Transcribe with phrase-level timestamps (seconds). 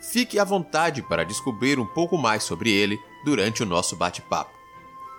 [0.00, 4.56] fique à vontade para descobrir um pouco mais sobre ele durante o nosso bate-papo.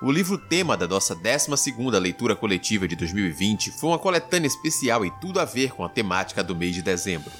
[0.01, 5.11] O livro tema da nossa 12ª leitura coletiva de 2020 foi uma coletânea especial e
[5.19, 7.31] tudo a ver com a temática do mês de dezembro.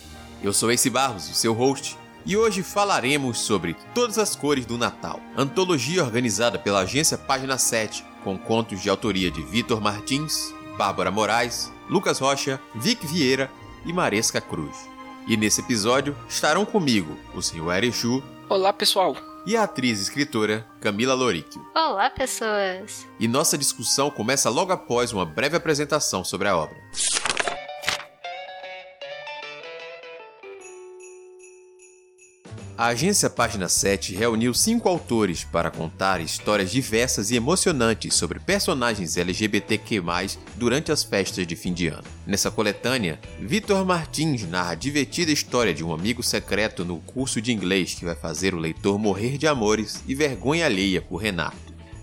[0.43, 4.77] Eu sou Ace Barros, o seu host, e hoje falaremos sobre Todas as Cores do
[4.77, 11.11] Natal, antologia organizada pela agência Página 7, com contos de autoria de Vitor Martins, Bárbara
[11.11, 13.49] Moraes, Lucas Rocha, Vic Vieira
[13.85, 14.88] e Maresca Cruz.
[15.29, 17.69] E nesse episódio estarão comigo o Sr.
[17.77, 18.23] Erechu.
[18.49, 19.15] Olá, pessoal.
[19.45, 21.63] E a atriz e escritora Camila Loríquio.
[21.75, 23.05] Olá, pessoas.
[23.19, 26.75] E nossa discussão começa logo após uma breve apresentação sobre a obra.
[32.79, 39.17] A agência Página 7 reuniu cinco autores para contar histórias diversas e emocionantes sobre personagens
[39.17, 40.01] LGBTQ+,
[40.55, 42.05] durante as festas de fim de ano.
[42.25, 47.51] Nessa coletânea, Vitor Martins narra a divertida história de um amigo secreto no curso de
[47.51, 51.57] inglês que vai fazer o leitor morrer de amores e vergonha alheia por Renato.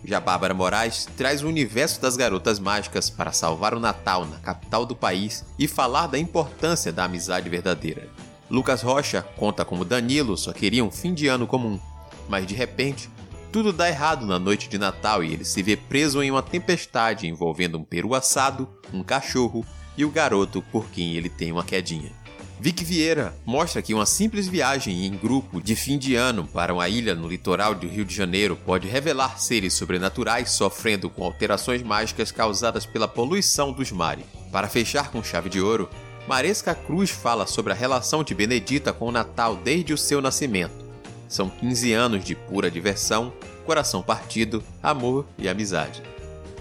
[0.05, 4.85] Já Bárbara Moraes traz o universo das garotas mágicas para salvar o Natal na capital
[4.85, 8.07] do país e falar da importância da amizade verdadeira.
[8.49, 11.81] Lucas Rocha conta como Danilo só queria um fim de ano comum,
[12.29, 13.09] mas de repente
[13.53, 17.27] tudo dá errado na noite de Natal e ele se vê preso em uma tempestade
[17.27, 19.65] envolvendo um peru assado, um cachorro
[19.97, 22.13] e o garoto por quem ele tem uma quedinha.
[22.59, 26.89] Vic Vieira mostra que uma simples viagem em grupo de fim de ano para uma
[26.89, 32.33] ilha no litoral do Rio de Janeiro pode revelar seres sobrenaturais sofrendo com alterações mágicas
[32.33, 34.25] causadas pela poluição dos mares.
[34.51, 35.89] Para fechar com chave de ouro,
[36.27, 40.85] Maresca Cruz fala sobre a relação de Benedita com o Natal desde o seu nascimento.
[41.29, 43.33] São 15 anos de pura diversão,
[43.65, 46.03] coração partido, amor e amizade.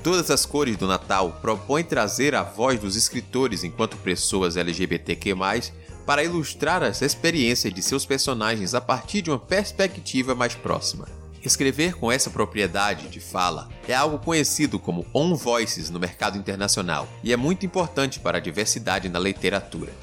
[0.04, 5.36] Todas as cores do Natal propõem trazer a voz dos escritores enquanto pessoas LGBTQ+,
[6.06, 11.08] para ilustrar as experiências de seus personagens a partir de uma perspectiva mais próxima.
[11.46, 17.08] Escrever com essa propriedade de fala é algo conhecido como on voices no mercado internacional
[17.24, 19.94] e é muito importante para a diversidade na literatura.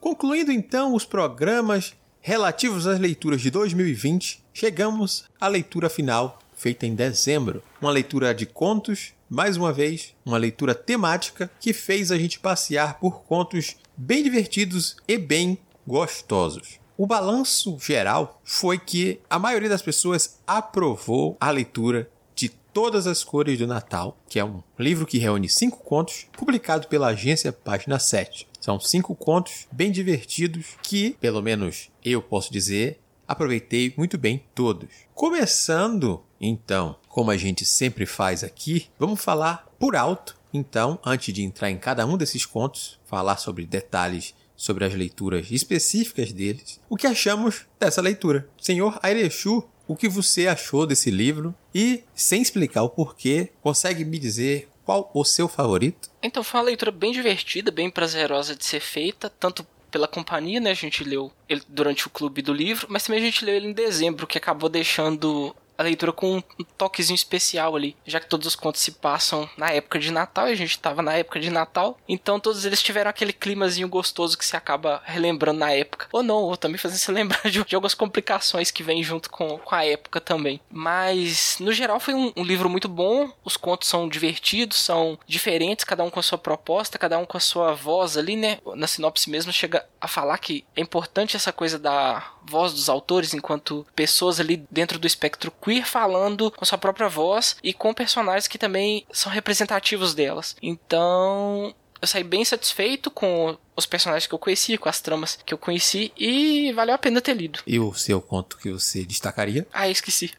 [0.00, 6.94] Concluindo então os programas relativos às leituras de 2020, chegamos à leitura final, feita em
[6.94, 7.62] dezembro.
[7.82, 13.00] Uma leitura de contos, mais uma vez, uma leitura temática que fez a gente passear
[13.00, 16.78] por contos bem divertidos e bem gostosos.
[17.00, 23.22] O balanço geral foi que a maioria das pessoas aprovou a leitura de Todas as
[23.22, 28.00] Cores do Natal, que é um livro que reúne cinco contos, publicado pela agência Página
[28.00, 28.48] 7.
[28.60, 32.98] São cinco contos bem divertidos que, pelo menos eu posso dizer,
[33.28, 34.88] aproveitei muito bem todos.
[35.14, 40.36] Começando, então, como a gente sempre faz aqui, vamos falar por alto.
[40.52, 45.50] Então, antes de entrar em cada um desses contos, falar sobre detalhes sobre as leituras
[45.52, 48.46] específicas deles, o que achamos dessa leitura.
[48.60, 51.54] Senhor Airechu, o que você achou desse livro?
[51.72, 56.10] E, sem explicar o porquê, consegue me dizer qual o seu favorito?
[56.22, 60.70] Então, foi uma leitura bem divertida, bem prazerosa de ser feita, tanto pela companhia, né?
[60.70, 63.68] A gente leu ele durante o clube do livro, mas também a gente leu ele
[63.68, 68.48] em dezembro, que acabou deixando a leitura com um toquezinho especial ali, já que todos
[68.48, 71.50] os contos se passam na época de Natal e a gente estava na época de
[71.50, 76.08] Natal, então todos eles tiveram aquele climazinho gostoso que se acaba relembrando na época.
[76.12, 79.58] Ou não, ou também fazendo se lembrar de, de algumas complicações que vêm junto com,
[79.58, 80.60] com a época também.
[80.68, 85.84] Mas, no geral, foi um, um livro muito bom, os contos são divertidos, são diferentes,
[85.84, 88.58] cada um com a sua proposta, cada um com a sua voz ali, né?
[88.74, 93.34] Na sinopse mesmo chega a falar que é importante essa coisa da voz dos autores
[93.34, 98.48] enquanto pessoas ali dentro do espectro queer falando com sua própria voz e com personagens
[98.48, 100.56] que também são representativos delas.
[100.62, 105.52] Então, eu saí bem satisfeito com os personagens que eu conheci, com as tramas que
[105.52, 107.60] eu conheci e valeu a pena ter lido.
[107.66, 109.66] E o seu conto que você destacaria?
[109.72, 110.32] Ah, esqueci.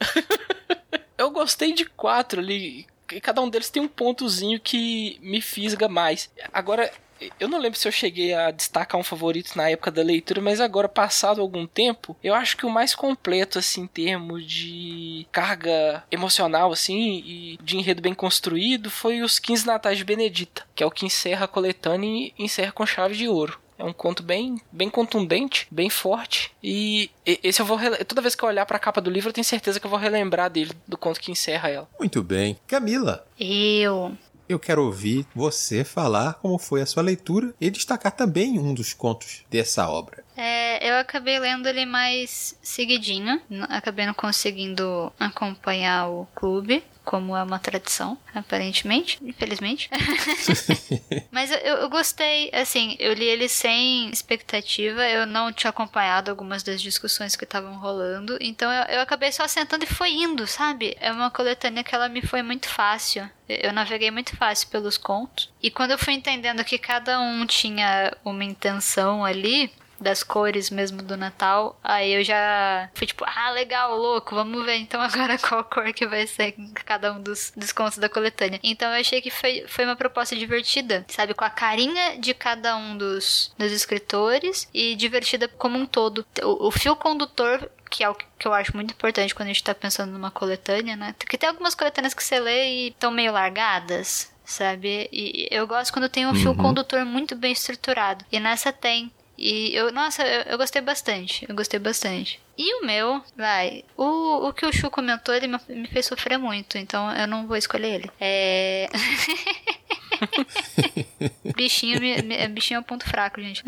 [1.17, 2.87] eu gostei de quatro ali.
[3.11, 6.29] E cada um deles tem um pontozinho que me fisga mais.
[6.53, 6.91] Agora,
[7.39, 10.59] eu não lembro se eu cheguei a destacar um favorito na época da leitura, mas
[10.59, 16.03] agora, passado algum tempo, eu acho que o mais completo, assim, em termos de carga
[16.11, 20.85] emocional, assim, e de enredo bem construído, foi os 15 Natais de Benedita, que é
[20.85, 23.59] o que encerra a coletânea e encerra com chave de ouro.
[23.79, 26.51] É um conto bem, bem contundente, bem forte.
[26.61, 27.79] E esse eu vou.
[28.05, 29.89] Toda vez que eu olhar para a capa do livro, eu tenho certeza que eu
[29.89, 31.87] vou relembrar dele, do conto que encerra ela.
[31.97, 32.59] Muito bem.
[32.67, 33.25] Camila.
[33.39, 34.17] Eu
[34.49, 38.93] eu quero ouvir você falar como foi a sua leitura e destacar também um dos
[38.93, 40.23] contos dessa obra.
[40.35, 47.41] É, eu acabei lendo ele mais seguidinho, acabei não conseguindo acompanhar o clube, como é
[47.41, 49.89] uma tradição, aparentemente, infelizmente.
[51.31, 56.61] Mas eu, eu, gostei, assim, eu li ele sem expectativa, eu não tinha acompanhado algumas
[56.61, 60.95] das discussões que estavam rolando, então eu, eu acabei só sentando e foi indo, sabe?
[61.01, 63.27] É uma coletânea que ela me foi muito fácil.
[63.47, 65.51] Eu naveguei muito fácil pelos contos.
[65.63, 71.01] E quando eu fui entendendo que cada um tinha uma intenção ali, das cores mesmo
[71.01, 71.79] do Natal.
[71.83, 76.07] Aí eu já fui tipo, ah, legal, louco, vamos ver então agora qual cor que
[76.07, 76.55] vai ser
[76.85, 78.59] cada um dos, dos contos da coletânea.
[78.63, 81.33] Então eu achei que foi, foi uma proposta divertida, sabe?
[81.33, 86.25] Com a carinha de cada um dos, dos escritores e divertida como um todo.
[86.43, 89.63] O, o fio condutor que é o que eu acho muito importante quando a gente
[89.63, 91.15] tá pensando numa coletânea, né?
[91.17, 95.09] Porque tem algumas coletâneas que você lê e estão meio largadas, sabe?
[95.11, 96.57] E eu gosto quando tem um fio uhum.
[96.57, 98.23] condutor muito bem estruturado.
[98.31, 99.11] E nessa tem.
[99.41, 101.45] E eu, nossa, eu, eu, gostei bastante.
[101.47, 102.41] Eu gostei bastante.
[102.57, 103.85] E o meu, vai.
[103.95, 107.47] O, o que o Chu comentou, ele me, me fez sofrer muito, então eu não
[107.47, 108.11] vou escolher ele.
[108.19, 108.89] É.
[111.55, 113.63] bichinho, me, bichinho é um ponto fraco, gente.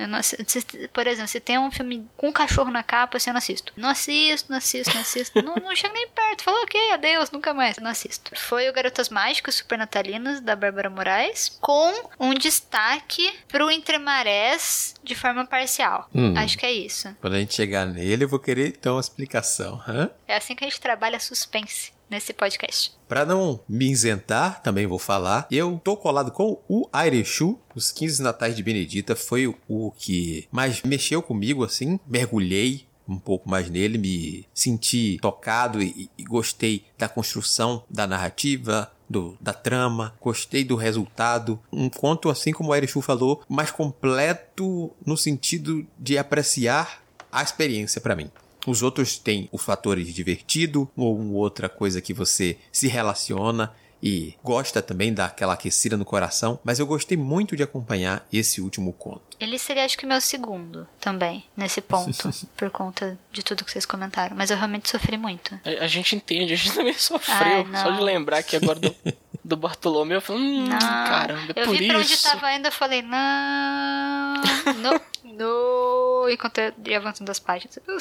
[0.47, 3.39] Se, por exemplo, se tem um filme com um cachorro na capa, assim, eu não
[3.39, 3.73] assisto.
[3.75, 5.41] Não assisto, não assisto, não assisto.
[5.41, 6.43] não, não chego nem perto.
[6.43, 7.77] Falou, ok, adeus, nunca mais.
[7.77, 8.31] Não assisto.
[8.35, 14.95] Foi o Garotas Mágicas Super Natalinas, da Bárbara Moraes, com um destaque pro Entre Marés
[15.03, 16.09] de forma parcial.
[16.13, 16.33] Hum.
[16.37, 17.15] Acho que é isso.
[17.21, 19.81] Quando a gente chegar nele, eu vou querer então uma explicação.
[19.87, 20.09] Hã?
[20.27, 22.91] É assim que a gente trabalha suspense nesse podcast.
[23.07, 27.57] Para não me isentar, também vou falar, eu tô colado com o Airechu.
[27.73, 31.97] Os 15 natais de Benedita foi o que mais mexeu comigo, assim.
[32.05, 38.91] Mergulhei um pouco mais nele, me senti tocado e, e gostei da construção da narrativa,
[39.09, 41.59] do, da trama, gostei do resultado.
[41.71, 47.99] Um conto, assim como o Erichu falou, mais completo no sentido de apreciar a experiência
[47.99, 48.29] para mim.
[48.65, 54.33] Os outros têm o fator de divertido ou outra coisa que você se relaciona e
[54.43, 59.21] gosta também daquela aquecida no coração, mas eu gostei muito de acompanhar esse último conto.
[59.39, 63.85] Ele seria acho que meu segundo também, nesse ponto, por conta de tudo que vocês
[63.85, 65.59] comentaram, mas eu realmente sofri muito.
[65.63, 68.95] A, a gente entende, a gente também sofreu, Ai, só de lembrar aqui agora do,
[69.43, 72.67] do Bartolomeu, eu falei, hum, não, caramba, é eu por vi pra onde tava indo,
[72.67, 74.33] eu falei, não,
[74.81, 75.01] não,
[75.41, 77.97] não, enquanto eu ia avançando as páginas, não,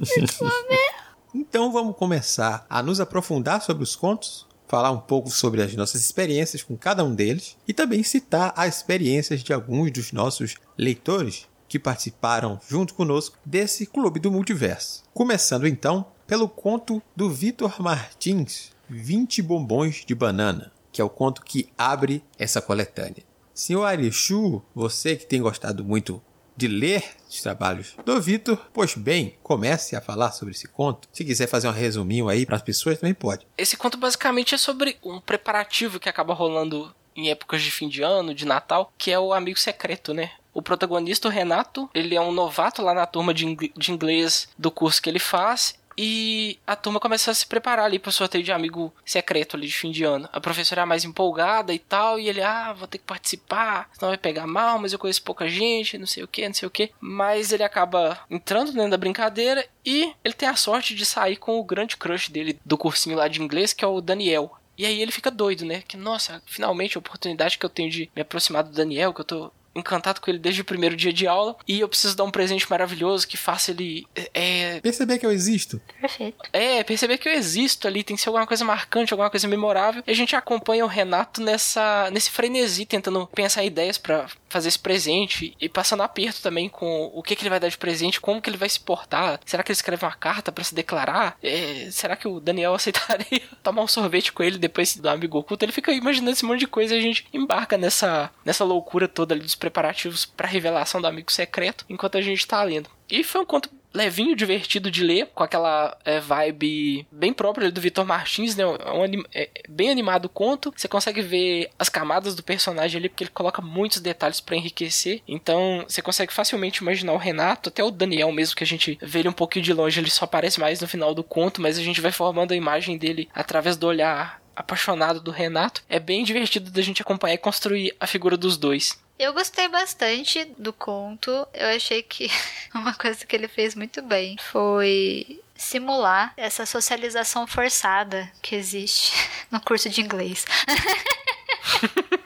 [0.00, 5.74] é então vamos começar a nos aprofundar sobre os contos, falar um pouco sobre as
[5.74, 10.56] nossas experiências com cada um deles e também citar as experiências de alguns dos nossos
[10.76, 15.02] leitores que participaram junto conosco desse clube do multiverso.
[15.12, 21.42] Começando então pelo conto do Vitor Martins, 20 bombons de banana, que é o conto
[21.42, 23.24] que abre essa coletânea.
[23.56, 26.22] Senhor Arishu, você que tem gostado muito
[26.54, 31.08] de ler os trabalhos do Vitor, pois bem, comece a falar sobre esse conto.
[31.10, 33.46] Se quiser fazer um resuminho aí para as pessoas, também pode.
[33.56, 38.02] Esse conto basicamente é sobre um preparativo que acaba rolando em épocas de fim de
[38.02, 40.32] ano, de Natal, que é o amigo secreto, né?
[40.52, 43.46] O protagonista, o Renato, ele é um novato lá na turma de
[43.88, 48.12] inglês do curso que ele faz e a turma começa a se preparar ali pro
[48.12, 50.28] sorteio de amigo secreto ali de fim de ano.
[50.32, 54.10] A professora é mais empolgada e tal, e ele, ah, vou ter que participar, senão
[54.10, 56.70] vai pegar mal, mas eu conheço pouca gente, não sei o que, não sei o
[56.70, 56.90] que.
[57.00, 61.58] Mas ele acaba entrando dentro da brincadeira e ele tem a sorte de sair com
[61.58, 64.56] o grande crush dele do cursinho lá de inglês, que é o Daniel.
[64.78, 65.82] E aí ele fica doido, né?
[65.86, 69.24] Que, nossa, finalmente a oportunidade que eu tenho de me aproximar do Daniel, que eu
[69.24, 72.30] tô encantado com ele desde o primeiro dia de aula e eu preciso dar um
[72.30, 74.80] presente maravilhoso que faça ele é...
[74.80, 75.80] perceber que eu existo.
[76.00, 76.38] Perfeito.
[76.52, 80.02] É, perceber que eu existo ali, tem que ser alguma coisa marcante, alguma coisa memorável.
[80.06, 84.78] E a gente acompanha o Renato nessa nesse frenesi tentando pensar ideias para fazer esse
[84.78, 88.40] presente e passando aperto também com o que, que ele vai dar de presente, como
[88.40, 89.40] que ele vai se portar.
[89.44, 91.36] Será que ele escreve uma carta para se declarar?
[91.42, 95.64] É, será que o Daniel aceitaria tomar um sorvete com ele depois do amigo oculto?
[95.64, 99.34] Ele fica imaginando esse monte de coisa e a gente embarca nessa, nessa loucura toda
[99.34, 102.88] ali dos preparativos para revelação do amigo secreto enquanto a gente tá lendo.
[103.08, 107.80] E foi um conto levinho, divertido de ler, com aquela é, vibe bem própria do
[107.80, 108.62] Vitor Martins, né?
[108.62, 110.72] É um anim, é, bem animado o conto.
[110.76, 115.22] Você consegue ver as camadas do personagem ali, porque ele coloca muitos detalhes para enriquecer.
[115.26, 119.20] Então, você consegue facilmente imaginar o Renato, até o Daniel mesmo, que a gente vê
[119.20, 121.82] ele um pouquinho de longe, ele só aparece mais no final do conto, mas a
[121.82, 125.82] gente vai formando a imagem dele através do olhar apaixonado do Renato.
[125.88, 128.98] É bem divertido da gente acompanhar e construir a figura dos dois.
[129.18, 131.30] Eu gostei bastante do conto.
[131.54, 132.30] Eu achei que
[132.74, 139.12] uma coisa que ele fez muito bem foi simular essa socialização forçada que existe
[139.50, 140.44] no curso de inglês.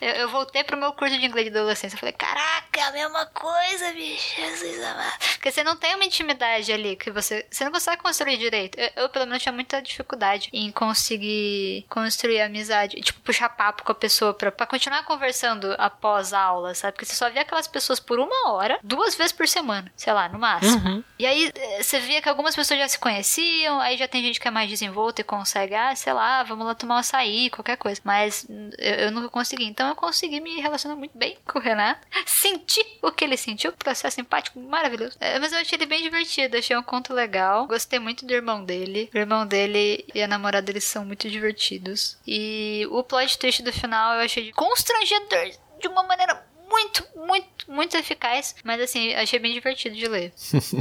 [0.00, 1.96] eu, eu, voltei pro meu curso de inglês de adolescência.
[1.96, 4.34] Eu falei, caraca, é a mesma coisa, bicho.
[4.36, 5.18] Jesus amado.
[5.34, 7.46] Porque você não tem uma intimidade ali que você.
[7.50, 8.78] Você não consegue construir direito.
[8.78, 13.00] Eu, eu, pelo menos, tinha muita dificuldade em conseguir construir amizade.
[13.00, 16.92] Tipo, puxar papo com a pessoa pra, pra continuar conversando após a aula, sabe?
[16.92, 20.28] Porque você só via aquelas pessoas por uma hora, duas vezes por semana, sei lá,
[20.28, 20.76] no máximo.
[20.88, 21.04] Uhum.
[21.18, 24.40] E aí eh, você via que algumas pessoas já se conheciam, aí já tem gente
[24.40, 27.76] que é mais desenvolta e consegue, ah, sei lá, vamos lá tomar um açaí, qualquer
[27.76, 28.00] coisa.
[28.04, 28.46] Mas
[28.78, 29.64] eu, eu nunca consegui.
[29.64, 32.06] Então eu consegui me relacionar muito bem com o Renato.
[32.24, 35.16] Senti o que ele sentiu, processo empático maravilhoso.
[35.18, 37.66] É, mas eu achei ele bem divertido, achei um conto legal.
[37.66, 39.10] Gostei muito do irmão dele.
[39.12, 42.16] O irmão dele e a namorada dele são muito divertidos.
[42.24, 45.50] E o plot twist do final eu achei constrangedor
[45.80, 48.54] de uma maneira muito, muito, muito eficaz.
[48.62, 50.32] Mas assim, achei bem divertido de ler.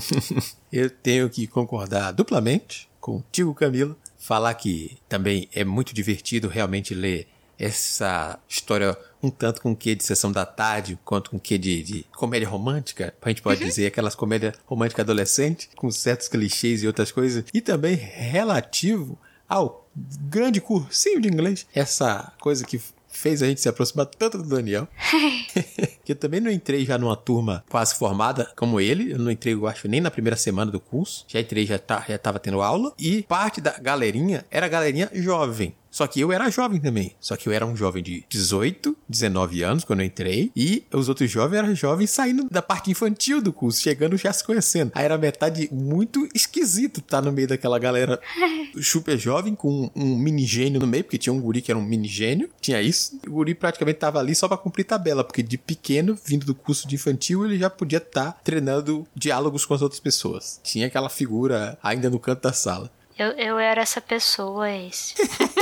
[0.72, 3.98] eu tenho que concordar duplamente contigo, Camilo.
[4.18, 10.04] Falar que também é muito divertido realmente ler essa história um tanto com que de
[10.04, 13.68] sessão da tarde, quanto com que de, de comédia romântica, a gente pode uhum.
[13.70, 19.18] dizer, aquelas comédias românticas adolescente, com certos clichês e outras coisas, e também relativo
[19.48, 24.50] ao grande cursinho de inglês, essa coisa que fez a gente se aproximar tanto do
[24.50, 24.88] Daniel.
[26.04, 29.14] que eu também não entrei já numa turma quase formada como ele.
[29.14, 31.26] Eu não entrei, eu acho, nem na primeira semana do curso.
[31.28, 32.94] Já entrei, já, tá, já tava tendo aula.
[33.00, 35.76] E parte da galerinha era galerinha jovem.
[35.94, 37.16] Só que eu era jovem também.
[37.20, 40.52] Só que eu era um jovem de 18, 19 anos quando eu entrei.
[40.56, 44.44] E os outros jovens eram jovens saindo da parte infantil do curso, chegando já se
[44.44, 44.92] conhecendo.
[44.96, 48.20] Aí era metade muito esquisito estar tá no meio daquela galera
[48.82, 51.86] super jovem com um mini gênio no meio, porque tinha um guri que era um
[51.86, 52.50] mini gênio.
[52.60, 53.20] Tinha isso.
[53.28, 56.88] O guri praticamente tava ali só para cumprir tabela, porque de pequeno, vindo do curso
[56.88, 60.60] de infantil, ele já podia estar tá treinando diálogos com as outras pessoas.
[60.64, 62.90] Tinha aquela figura ainda no canto da sala.
[63.18, 65.14] Eu, eu era essa pessoa, esse.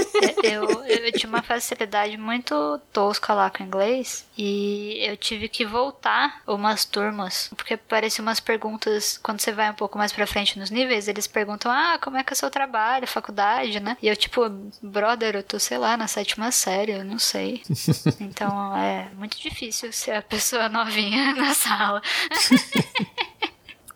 [0.44, 6.42] eu, eu, tinha uma facilidade muito tosca lá com inglês e eu tive que voltar
[6.48, 10.70] umas turmas, porque apareciam umas perguntas, quando você vai um pouco mais pra frente nos
[10.70, 13.98] níveis, eles perguntam, ah, como é que é o seu trabalho, faculdade, né?
[14.02, 14.50] E eu, tipo,
[14.82, 17.62] brother, eu tô, sei lá, na sétima série, eu não sei.
[18.20, 22.02] Então é muito difícil ser a pessoa novinha na sala.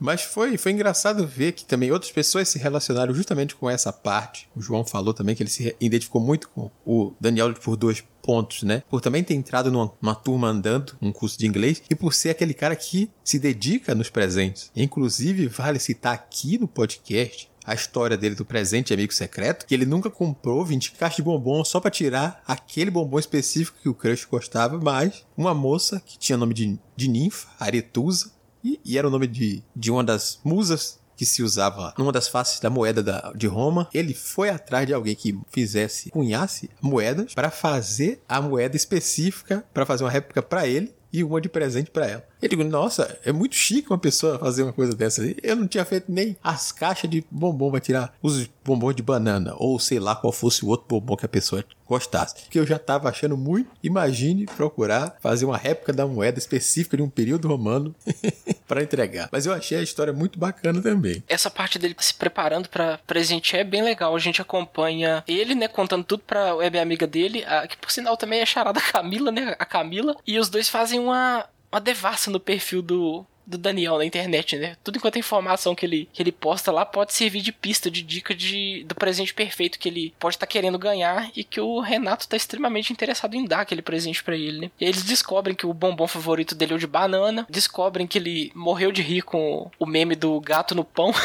[0.05, 4.47] Mas foi, foi engraçado ver que também outras pessoas se relacionaram justamente com essa parte.
[4.55, 8.62] O João falou também que ele se identificou muito com o Daniel por dois pontos,
[8.62, 8.83] né?
[8.88, 12.29] Por também ter entrado numa, numa, turma andando, um curso de inglês, e por ser
[12.29, 14.71] aquele cara que se dedica nos presentes.
[14.75, 19.85] Inclusive, vale citar aqui no podcast a história dele do presente amigo secreto, que ele
[19.85, 24.25] nunca comprou 20 caixas de bombom só para tirar aquele bombom específico que o crush
[24.25, 28.31] gostava, mas uma moça que tinha nome de, de ninfa, Aretusa,
[28.65, 32.27] e, e era o nome de, de uma das musas que se usava numa das
[32.27, 37.34] faces da moeda da, de Roma, ele foi atrás de alguém que fizesse, cunhasse moedas
[37.34, 41.89] para fazer a moeda específica, para fazer uma réplica para ele e uma de presente
[41.89, 42.25] para ela.
[42.46, 45.24] Eu digo, nossa, é muito chique uma pessoa fazer uma coisa dessa.
[45.42, 49.56] Eu não tinha feito nem as caixas de bombom para tirar os bombons de banana,
[49.58, 52.44] ou sei lá qual fosse o outro bombom que a pessoa gostasse.
[52.44, 53.70] Porque eu já tava achando muito.
[53.82, 57.96] Imagine procurar fazer uma réplica da moeda específica de um período romano
[58.68, 59.28] para entregar.
[59.32, 61.24] Mas eu achei a história muito bacana também.
[61.28, 64.16] Essa parte dele se preparando para presentear é bem legal.
[64.16, 68.16] A gente acompanha ele, né, contando tudo pra web amiga dele, a, que por sinal
[68.16, 72.39] também é charada Camila, né, a Camila, e os dois fazem uma uma devassa no
[72.39, 74.77] perfil do, do Daniel na internet, né?
[74.82, 78.01] Tudo enquanto a informação que ele, que ele posta lá pode servir de pista, de
[78.01, 81.82] dica de, do presente perfeito que ele pode estar tá querendo ganhar e que o
[81.82, 84.72] Renato tá extremamente interessado em dar aquele presente para ele, né?
[84.79, 88.53] E eles descobrem que o bombom favorito dele é o de banana, descobrem que ele
[88.55, 91.13] morreu de rir com o meme do gato no pão.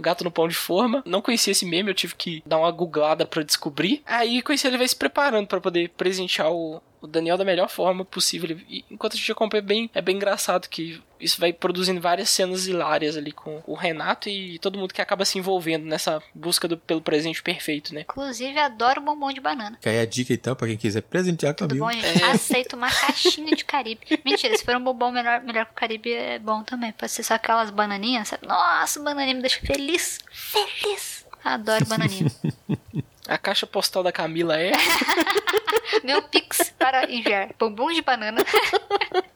[0.00, 1.02] Gato no Pão de Forma.
[1.04, 4.00] Não conhecia esse meme, eu tive que dar uma googlada para descobrir.
[4.06, 8.04] Aí conheci ele vai se preparando para poder presentear o, o Daniel da melhor forma
[8.04, 8.58] possível.
[8.68, 12.30] E enquanto a gente acompanha, é bem, é bem engraçado que isso vai produzindo várias
[12.30, 16.68] cenas hilárias ali com o Renato e todo mundo que acaba se envolvendo nessa busca
[16.68, 18.02] do, pelo presente perfeito, né?
[18.02, 19.78] Inclusive, adoro bombom de banana.
[19.82, 22.22] Cai a dica então pra quem quiser presentear com a bom, gente?
[22.22, 22.30] É.
[22.30, 24.00] Aceito uma caixinha de Caribe.
[24.24, 26.92] Mentira, se for um bombom melhor, melhor que o Caribe, é bom também.
[26.92, 28.46] Pode ser só aquelas bananinhas, sabe?
[28.46, 30.20] Nossa, bananinha me deixa feliz.
[30.30, 31.26] Feliz.
[31.44, 32.30] Adoro bananinha.
[33.28, 34.72] A caixa postal da Camila é.
[36.02, 38.42] Meu pix para enviar bombom de banana.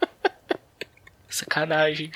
[1.29, 2.11] Sacanagem.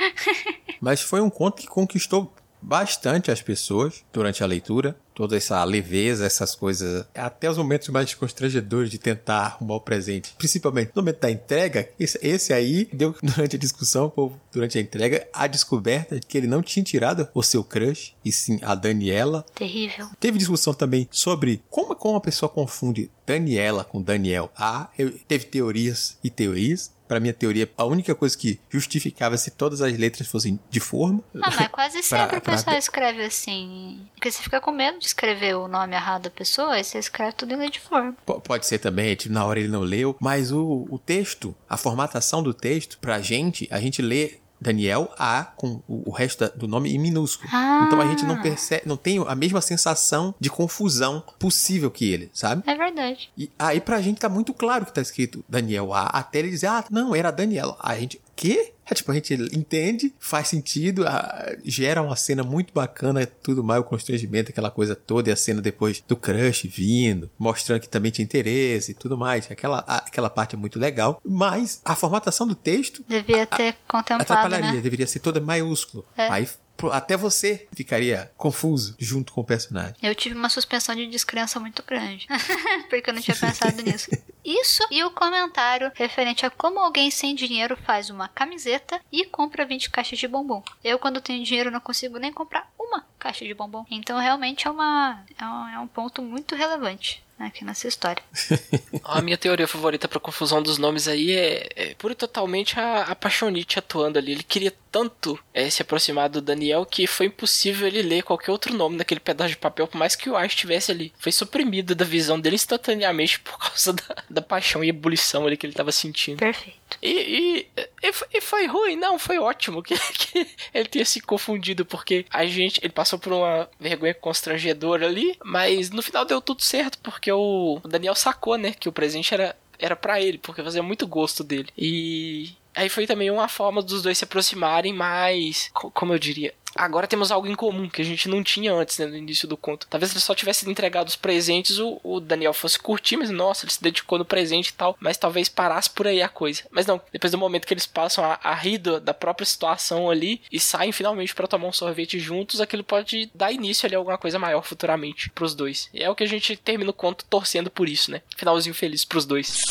[0.80, 4.96] Mas foi um conto que conquistou bastante as pessoas durante a leitura.
[5.16, 10.34] Toda essa leveza, essas coisas, até os momentos mais constrangedores de tentar arrumar o presente,
[10.36, 14.12] principalmente no momento da entrega, esse, esse aí deu durante a discussão,
[14.52, 18.30] durante a entrega, a descoberta de que ele não tinha tirado o seu crush, e
[18.30, 19.44] sim a Daniela.
[19.54, 20.06] Terrível.
[20.20, 24.50] Teve discussão também sobre como, como a pessoa confunde Daniela com Daniel.
[24.54, 29.50] Ah, eu, teve teorias e teorias para minha teoria, a única coisa que justificava se
[29.50, 31.22] todas as letras fossem de forma.
[31.34, 34.06] Ah, mas quase sempre pra, o pessoal escreve assim.
[34.14, 37.32] Porque você fica com medo de escrever o nome errado da pessoa, aí você escreve
[37.32, 38.12] tudo em letra de forma.
[38.12, 41.76] P pode ser também, tipo, na hora ele não leu, mas o, o texto, a
[41.76, 46.94] formatação do texto, pra gente, a gente lê Daniel A com o, resto do nome
[46.94, 47.48] em minúsculo.
[47.52, 47.84] Ah.
[47.86, 52.30] Então a gente não percebe, não tem a mesma sensação de confusão possível que ele,
[52.32, 52.62] sabe?
[52.66, 53.30] É verdade.
[53.36, 56.68] E aí pra gente tá muito claro que tá escrito Daniel A, até ele dizer,
[56.68, 57.76] ah, não, era Daniel.
[57.80, 58.72] A gente, quê?
[58.88, 63.80] É, tipo, a gente entende, faz sentido, a, gera uma cena muito bacana, tudo mais,
[63.80, 68.12] o constrangimento, aquela coisa toda, e a cena depois do crush vindo, mostrando que também
[68.12, 69.50] tinha interesse e tudo mais.
[69.50, 73.02] Aquela, a, aquela parte é muito legal, mas a formatação do texto.
[73.08, 74.22] Devia ter a, contemplado.
[74.22, 74.80] Atrapalharia, né?
[74.80, 76.04] deveria ser toda maiúsculo.
[76.16, 76.28] É.
[76.28, 76.48] Aí
[76.92, 79.96] até você ficaria confuso junto com o personagem.
[80.02, 82.26] Eu tive uma suspensão de descrença muito grande,
[82.88, 84.10] porque eu não tinha pensado nisso.
[84.44, 89.64] Isso e o comentário referente a como alguém sem dinheiro faz uma camiseta e compra
[89.64, 90.62] 20 caixas de bombom.
[90.84, 93.84] Eu, quando tenho dinheiro, não consigo nem comprar uma caixa de bombom.
[93.90, 98.22] Então, realmente é, uma, é um, é um ponto muito relevante aqui nessa história.
[99.04, 103.02] a minha teoria favorita para confusão dos nomes aí é, é pura e totalmente a,
[103.02, 104.32] a Paixonite atuando ali.
[104.32, 108.74] Ele queria tanto é, se aproximar do Daniel que foi impossível ele ler qualquer outro
[108.74, 111.12] nome naquele pedaço de papel, por mais que o ar estivesse ali.
[111.18, 115.66] Foi suprimido da visão dele instantaneamente por causa da, da paixão e ebulição ali que
[115.66, 116.38] ele estava sentindo.
[116.38, 116.85] Perfeito.
[117.02, 117.66] E,
[118.02, 118.96] e, e, foi ruim?
[118.96, 123.32] Não, foi ótimo que, que ele tenha se confundido, porque a gente, ele passou por
[123.32, 128.72] uma vergonha constrangedora ali, mas no final deu tudo certo, porque o Daniel sacou, né,
[128.72, 131.68] que o presente era era para ele, porque fazia muito gosto dele.
[131.76, 137.06] E aí foi também uma forma dos dois se aproximarem mais, como eu diria, agora
[137.06, 139.86] temos algo em comum que a gente não tinha antes, né, no início do conto.
[139.88, 143.72] Talvez ele só tivesse entregado os presentes, o, o, Daniel fosse curtir, mas nossa, ele
[143.72, 146.62] se dedicou no presente e tal, mas talvez parasse por aí a coisa.
[146.70, 150.42] Mas não, depois do momento que eles passam a, a rir da própria situação ali
[150.52, 154.18] e saem finalmente para tomar um sorvete juntos, aquilo pode dar início ali a alguma
[154.18, 155.88] coisa maior futuramente pros dois.
[155.94, 158.20] E é o que a gente termina o conto torcendo por isso, né?
[158.36, 159.64] Finalzinho feliz pros dois.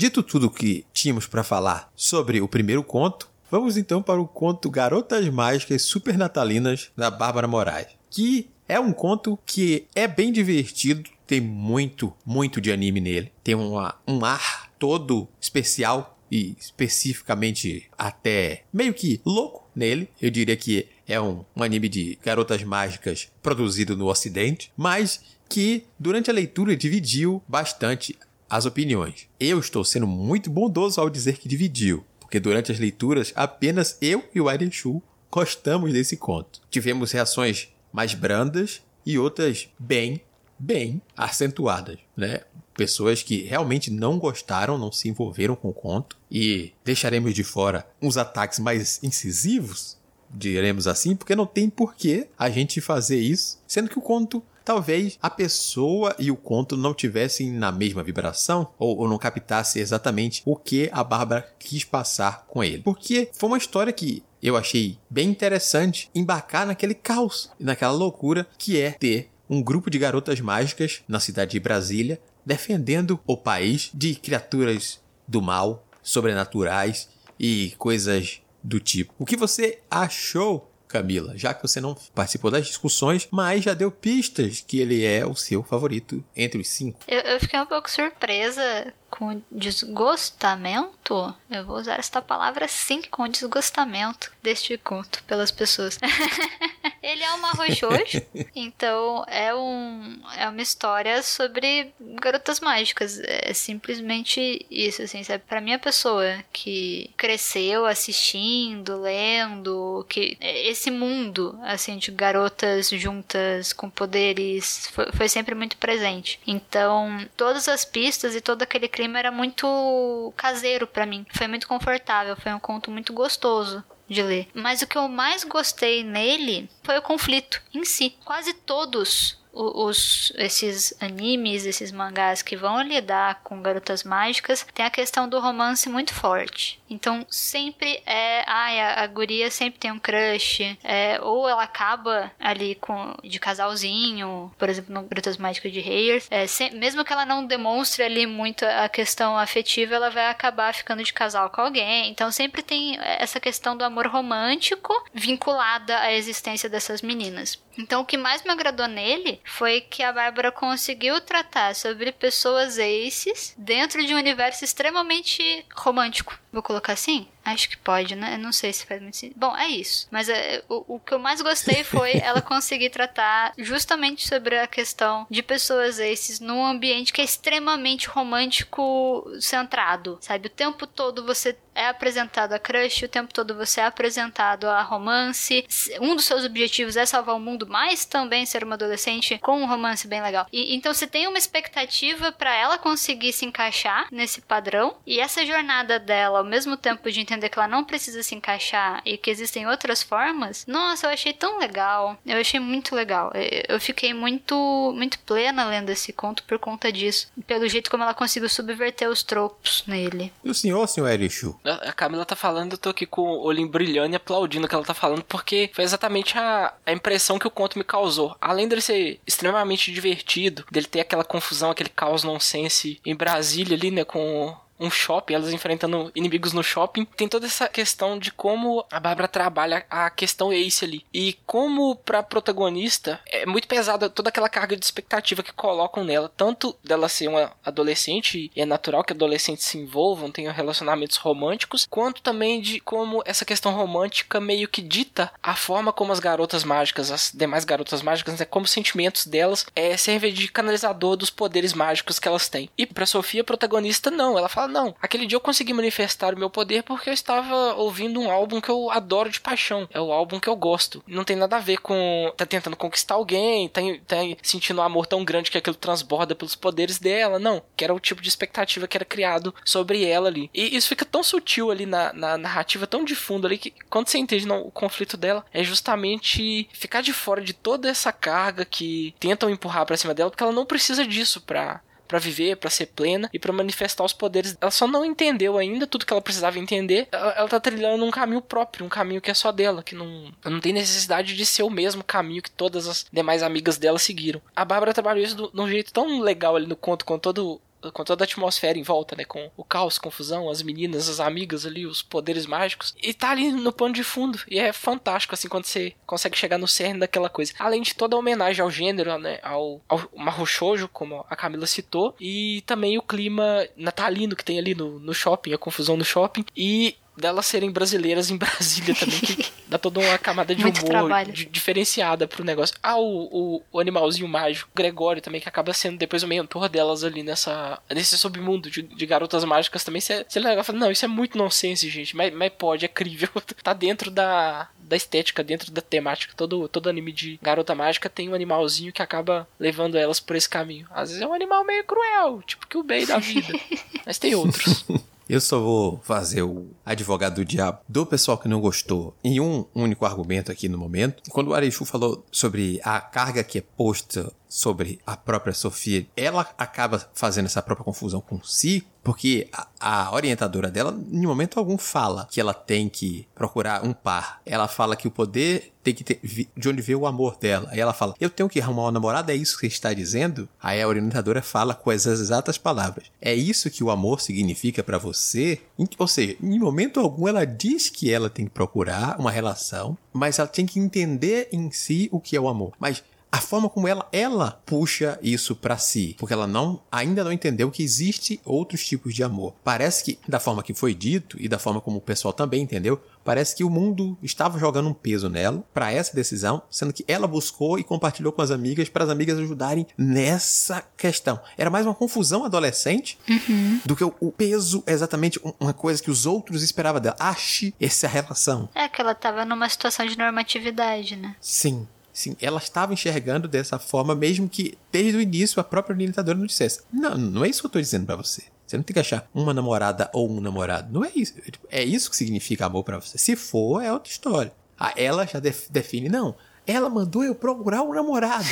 [0.00, 4.26] Dito tudo o que tínhamos para falar sobre o primeiro conto, Vamos então para o
[4.26, 11.10] conto Garotas Mágicas Supernatalinas da Bárbara Moraes, que é um conto que é bem divertido,
[11.26, 18.62] tem muito, muito de anime nele, tem uma, um ar todo especial e especificamente até
[18.72, 20.08] meio que louco nele.
[20.18, 25.84] Eu diria que é um, um anime de garotas mágicas produzido no Ocidente, mas que
[25.98, 28.16] durante a leitura dividiu bastante
[28.50, 29.28] as opiniões.
[29.38, 34.28] Eu estou sendo muito bondoso ao dizer que dividiu, porque durante as leituras apenas eu
[34.34, 36.60] e o Aiden Shu gostamos desse conto.
[36.68, 40.20] Tivemos reações mais brandas e outras bem,
[40.58, 42.40] bem acentuadas, né?
[42.74, 47.86] Pessoas que realmente não gostaram, não se envolveram com o conto e deixaremos de fora
[48.00, 49.98] uns ataques mais incisivos,
[50.30, 55.18] diremos assim, porque não tem porquê a gente fazer isso, sendo que o conto talvez
[55.22, 60.42] a pessoa e o conto não tivessem na mesma vibração ou, ou não captasse exatamente
[60.44, 62.82] o que a Bárbara quis passar com ele.
[62.82, 68.80] Porque foi uma história que eu achei bem interessante embarcar naquele caos, naquela loucura que
[68.80, 74.14] é ter um grupo de garotas mágicas na cidade de Brasília defendendo o país de
[74.14, 79.12] criaturas do mal, sobrenaturais e coisas do tipo.
[79.18, 83.90] O que você achou Camila, já que você não participou das discussões, mas já deu
[83.90, 86.98] pistas que ele é o seu favorito entre os cinco.
[87.06, 91.34] Eu, eu fiquei um pouco surpresa com desgostamento.
[91.50, 95.98] Eu vou usar esta palavra sim, com desgostamento deste conto pelas pessoas.
[97.02, 98.22] Ele é uma roxoxo,
[98.54, 103.20] então é, um, é uma história sobre garotas mágicas.
[103.20, 105.42] É simplesmente isso, assim, sabe?
[105.48, 113.88] Pra minha pessoa que cresceu assistindo, lendo, que esse mundo, assim, de garotas juntas com
[113.88, 116.38] poderes foi, foi sempre muito presente.
[116.46, 121.24] Então, todas as pistas e todo aquele clima era muito caseiro para mim.
[121.32, 124.48] Foi muito confortável, foi um conto muito gostoso de ler.
[124.52, 128.16] Mas o que eu mais gostei nele foi o conflito em si.
[128.24, 134.90] Quase todos os, esses animes, esses mangás que vão lidar com garotas mágicas, tem a
[134.90, 136.79] questão do romance muito forte.
[136.90, 138.42] Então sempre é.
[138.46, 140.76] Ai, a, a guria sempre tem um crush.
[140.82, 146.28] É, ou ela acaba ali com de casalzinho, por exemplo, no Garotas Mágicas de Hayers.
[146.30, 151.02] É, mesmo que ela não demonstre ali muito a questão afetiva, ela vai acabar ficando
[151.02, 152.10] de casal com alguém.
[152.10, 157.58] Então sempre tem essa questão do amor romântico vinculada à existência dessas meninas.
[157.78, 162.78] Então, o que mais me agradou nele foi que a Bárbara conseguiu tratar sobre pessoas
[162.78, 166.38] aces dentro de um universo extremamente romântico.
[166.52, 167.26] Vou colocar assim?
[167.44, 168.36] Acho que pode, né?
[168.36, 169.38] Não sei se faz muito sentido.
[169.38, 170.06] Bom, é isso.
[170.10, 174.66] Mas é, o, o que eu mais gostei foi ela conseguir tratar justamente sobre a
[174.66, 180.46] questão de pessoas esses num ambiente que é extremamente romântico centrado, sabe?
[180.46, 184.82] O tempo todo você é apresentado a crush, o tempo todo você é apresentado a
[184.82, 185.66] romance.
[186.00, 189.66] Um dos seus objetivos é salvar o mundo, mas também ser uma adolescente com um
[189.66, 190.46] romance bem legal.
[190.52, 195.44] E, então você tem uma expectativa para ela conseguir se encaixar nesse padrão e essa
[195.46, 199.30] jornada dela, ao mesmo tempo de entender que ela não precisa se encaixar e que
[199.30, 200.64] existem outras formas.
[200.66, 202.18] Nossa, eu achei tão legal.
[202.26, 203.32] Eu achei muito legal.
[203.68, 208.14] Eu fiquei muito muito plena lendo esse conto por conta disso, pelo jeito como ela
[208.14, 210.32] conseguiu subverter os tropos nele.
[210.44, 211.58] E o senhor, senhor Erichu?
[211.64, 214.74] A Camila tá falando, eu tô aqui com o olhinho brilhando e aplaudindo o que
[214.74, 218.36] ela tá falando, porque foi exatamente a, a impressão que o conto me causou.
[218.40, 223.90] Além dele ser extremamente divertido, dele ter aquela confusão, aquele caos nonsense em Brasília ali,
[223.90, 227.04] né, com um shopping, elas enfrentando inimigos no shopping.
[227.04, 231.04] Tem toda essa questão de como a Bárbara trabalha a questão Ace ali.
[231.12, 236.32] E como pra protagonista é muito pesada toda aquela carga de expectativa que colocam nela.
[236.36, 241.86] Tanto dela ser uma adolescente, e é natural que adolescentes se envolvam, tenham relacionamentos românticos,
[241.88, 246.64] quanto também de como essa questão romântica meio que dita a forma como as garotas
[246.64, 251.30] mágicas, as demais garotas mágicas, né, como os sentimentos delas é, servem de canalizador dos
[251.30, 252.70] poderes mágicos que elas têm.
[252.76, 254.38] E pra Sofia, protagonista, não.
[254.38, 258.20] Ela fala, não, aquele dia eu consegui manifestar o meu poder porque eu estava ouvindo
[258.20, 259.88] um álbum que eu adoro de paixão.
[259.92, 261.02] É o álbum que eu gosto.
[261.06, 265.06] Não tem nada a ver com tá tentando conquistar alguém, tá, tá sentindo um amor
[265.06, 267.38] tão grande que aquilo transborda pelos poderes dela.
[267.38, 270.50] Não, que era o tipo de expectativa que era criado sobre ela ali.
[270.54, 274.08] E isso fica tão sutil ali na, na narrativa, tão de fundo ali, que quando
[274.08, 278.64] você entende não, o conflito dela, é justamente ficar de fora de toda essa carga
[278.64, 282.68] que tentam empurrar para cima dela, porque ela não precisa disso pra para viver, para
[282.68, 284.56] ser plena e para manifestar os poderes.
[284.60, 287.06] Ela só não entendeu ainda tudo que ela precisava entender.
[287.12, 290.32] Ela, ela tá trilhando um caminho próprio, um caminho que é só dela, que não,
[290.44, 294.42] não tem necessidade de ser o mesmo caminho que todas as demais amigas dela seguiram.
[294.56, 297.60] A Bárbara trabalhou isso de um jeito tão legal ali no conto, com todo
[297.92, 299.24] com toda a atmosfera em volta, né?
[299.24, 302.94] Com o caos, confusão, as meninas, as amigas ali, os poderes mágicos.
[303.02, 304.38] E tá ali no pano de fundo.
[304.48, 307.52] E é fantástico, assim, quando você consegue chegar no cerne daquela coisa.
[307.58, 309.38] Além de toda a homenagem ao gênero, né?
[309.42, 312.14] Ao, ao Marro Shoujo, como a Camila citou.
[312.20, 316.44] E também o clima natalino que tem ali no, no shopping, a confusão no shopping.
[316.56, 321.10] E delas serem brasileiras em Brasília também, que dá toda uma camada de Muito humor
[321.50, 322.76] diferenciada pro negócio.
[322.82, 327.04] Ah, o, o, o, animalzinho mágico, Gregório também, que acaba sendo depois o mentor delas
[327.04, 330.00] ali nessa, nesse submundo de, de garotas mágicas também.
[330.00, 333.28] Você, você legal fala, não, isso é muito nonsense, gente, mas, mas pode, é crível.
[333.62, 336.34] tá dentro da, da estética, dentro da temática.
[336.36, 340.48] Todo, todo anime de garota mágica tem um animalzinho que acaba levando elas por esse
[340.48, 340.86] caminho.
[340.90, 343.52] Às vezes é um animal meio cruel, tipo que o bem da vida.
[344.04, 344.84] mas tem outros.
[345.30, 349.64] Eu só vou fazer o advogado do diabo do pessoal que não gostou em um
[349.72, 351.22] único argumento aqui no momento.
[351.30, 356.46] Quando o Arechu falou sobre a carga que é posta sobre a própria Sofia, ela
[356.58, 361.78] acaba fazendo essa própria confusão com si, porque a, a, orientadora dela, em momento algum,
[361.78, 364.42] fala que ela tem que procurar um par.
[364.44, 366.20] Ela fala que o poder tem que ter
[366.54, 367.68] de onde veio o amor dela.
[367.70, 370.48] Aí ela fala: Eu tenho que arrumar uma namorada, é isso que você está dizendo?
[370.62, 374.98] Aí a orientadora fala com as exatas palavras: É isso que o amor significa para
[374.98, 375.60] você?
[375.98, 380.38] Ou seja, em momento algum ela diz que ela tem que procurar uma relação, mas
[380.38, 382.72] ela tem que entender em si o que é o amor.
[382.78, 387.32] Mas a forma como ela, ela puxa isso para si, porque ela não ainda não
[387.32, 389.54] entendeu que existe outros tipos de amor.
[389.62, 393.00] Parece que da forma que foi dito e da forma como o pessoal também entendeu,
[393.24, 397.26] parece que o mundo estava jogando um peso nela para essa decisão, sendo que ela
[397.26, 401.40] buscou e compartilhou com as amigas para as amigas ajudarem nessa questão.
[401.56, 403.80] Era mais uma confusão adolescente uhum.
[403.84, 407.16] do que o, o, peso exatamente uma coisa que os outros esperavam dela.
[407.18, 408.68] Ache essa relação.
[408.74, 411.36] É que ela estava numa situação de normatividade, né?
[411.40, 411.86] Sim.
[412.12, 416.46] Sim, ela estava enxergando dessa forma, mesmo que desde o início a própria orientadora não
[416.46, 418.42] dissesse: Não, não é isso que eu estou dizendo para você.
[418.66, 420.92] Você não tem que achar uma namorada ou um namorado.
[420.92, 421.34] Não é isso.
[421.68, 423.18] É isso que significa amor para você.
[423.18, 424.52] Se for, é outra história.
[424.78, 426.36] Ah, ela já define, não.
[426.64, 428.44] ela mandou eu procurar um namorado.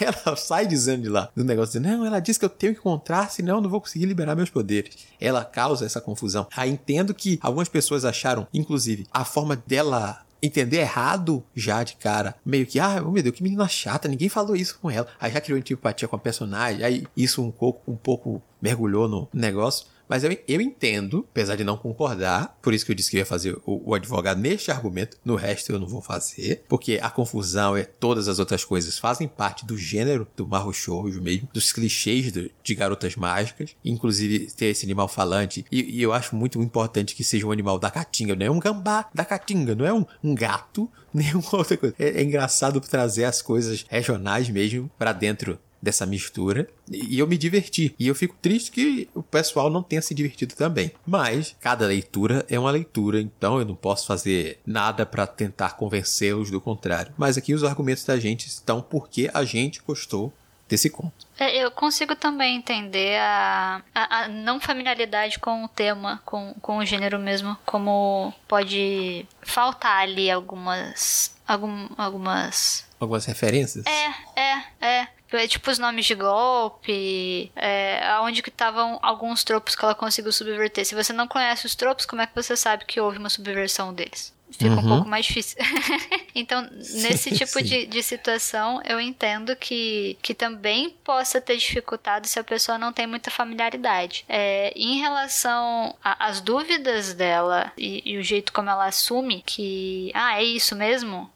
[0.00, 2.80] Ela, ela sai dizendo de lá, do negócio, não, ela disse que eu tenho que
[2.80, 4.94] encontrar, senão eu não vou conseguir liberar meus poderes.
[5.18, 6.46] Ela causa essa confusão.
[6.54, 12.34] Aí entendo que algumas pessoas acharam, inclusive, a forma dela entender errado já de cara.
[12.44, 15.06] Meio que, ah, meu Deus, que menina chata, ninguém falou isso com ela.
[15.20, 19.28] Aí já criou antipatia com a personagem, aí isso um pouco, um pouco mergulhou no
[19.32, 19.86] negócio.
[20.14, 23.26] Mas eu, eu entendo, apesar de não concordar, por isso que eu disse que ia
[23.26, 27.76] fazer o, o, advogado neste argumento, no resto eu não vou fazer, porque a confusão
[27.76, 32.30] e todas as outras coisas fazem parte do gênero do Marro Shoujo mesmo, dos clichês
[32.30, 37.16] do, de garotas mágicas, inclusive ter esse animal falante, e, e, eu acho muito importante
[37.16, 40.06] que seja um animal da caatinga, não é um gambá da caatinga, não é um,
[40.22, 41.96] um gato, nenhuma outra coisa.
[41.98, 47.36] É, é engraçado trazer as coisas regionais mesmo para dentro dessa mistura e eu me
[47.36, 47.94] diverti.
[47.98, 50.90] E eu fico triste que o pessoal não tenha se divertido também.
[51.06, 56.50] Mas cada leitura é uma leitura, então eu não posso fazer nada para tentar convencê-los
[56.50, 57.12] do contrário.
[57.18, 60.32] Mas aqui os argumentos da gente estão porque a gente gostou
[60.68, 61.26] desse conto.
[61.38, 66.78] É, eu consigo também entender a, a, a, não familiaridade com o tema, com, com
[66.78, 71.34] o gênero mesmo, como pode faltar ali algumas.
[71.46, 72.86] Algum, algumas.
[72.98, 73.84] Algumas referências?
[73.86, 75.08] É, é, é.
[75.36, 80.32] É, tipo os nomes de golpe, é, aonde que estavam alguns tropos que ela conseguiu
[80.32, 80.84] subverter.
[80.84, 83.92] Se você não conhece os tropos, como é que você sabe que houve uma subversão
[83.92, 84.34] deles?
[84.56, 84.78] Fica uhum.
[84.78, 85.58] um pouco mais difícil.
[86.34, 92.38] então, nesse tipo de, de situação, eu entendo que, que também possa ter dificultado se
[92.38, 94.24] a pessoa não tem muita familiaridade.
[94.28, 100.40] É, em relação às dúvidas dela e, e o jeito como ela assume que, ah,
[100.40, 101.30] é isso mesmo?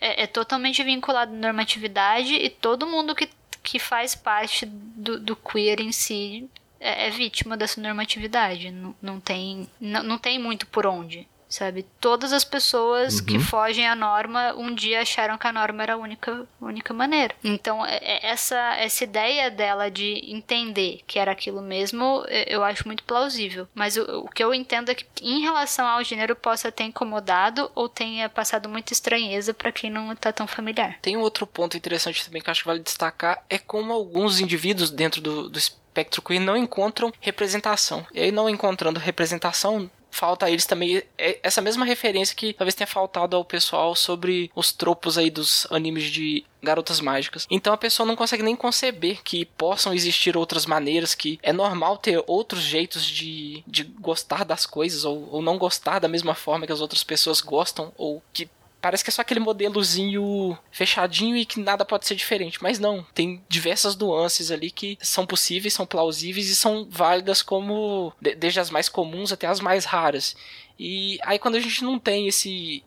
[0.00, 3.28] É, é, totalmente vinculado à normatividade e todo mundo que
[3.62, 6.48] que faz parte do, do queer em si
[6.80, 8.70] é, é vítima dessa normatividade.
[8.70, 11.86] Não, não, tem, não, não tem muito por onde sabe?
[12.00, 13.26] Todas as pessoas uhum.
[13.26, 17.34] que fogem à norma um dia acharam que a norma era a única, única maneira.
[17.42, 22.86] Então, é, é, essa, essa ideia dela de entender que era aquilo mesmo, eu acho
[22.86, 23.66] muito plausível.
[23.74, 27.70] Mas o, o que eu entendo é que, em relação ao gênero, possa ter incomodado
[27.74, 30.98] ou tenha passado muita estranheza para quem não tá tão familiar.
[31.00, 34.90] Tem um outro ponto interessante também que acho que vale destacar: é como alguns indivíduos
[34.90, 38.06] dentro do, do espectro queer não encontram representação.
[38.12, 42.74] E aí, não encontrando representação, falta a eles também é essa mesma referência que talvez
[42.74, 47.46] tenha faltado ao pessoal sobre os tropos aí dos animes de garotas mágicas.
[47.50, 51.98] Então a pessoa não consegue nem conceber que possam existir outras maneiras, que é normal
[51.98, 56.66] ter outros jeitos de, de gostar das coisas ou, ou não gostar da mesma forma
[56.66, 58.48] que as outras pessoas gostam, ou que
[58.80, 62.62] parece que é só aquele modelozinho fechadinho e que nada pode ser diferente.
[62.62, 68.12] Mas não, tem diversas nuances ali que são possíveis, são plausíveis e são válidas como
[68.20, 70.36] desde as mais comuns até as mais raras.
[70.78, 72.84] E aí quando a gente não tem esse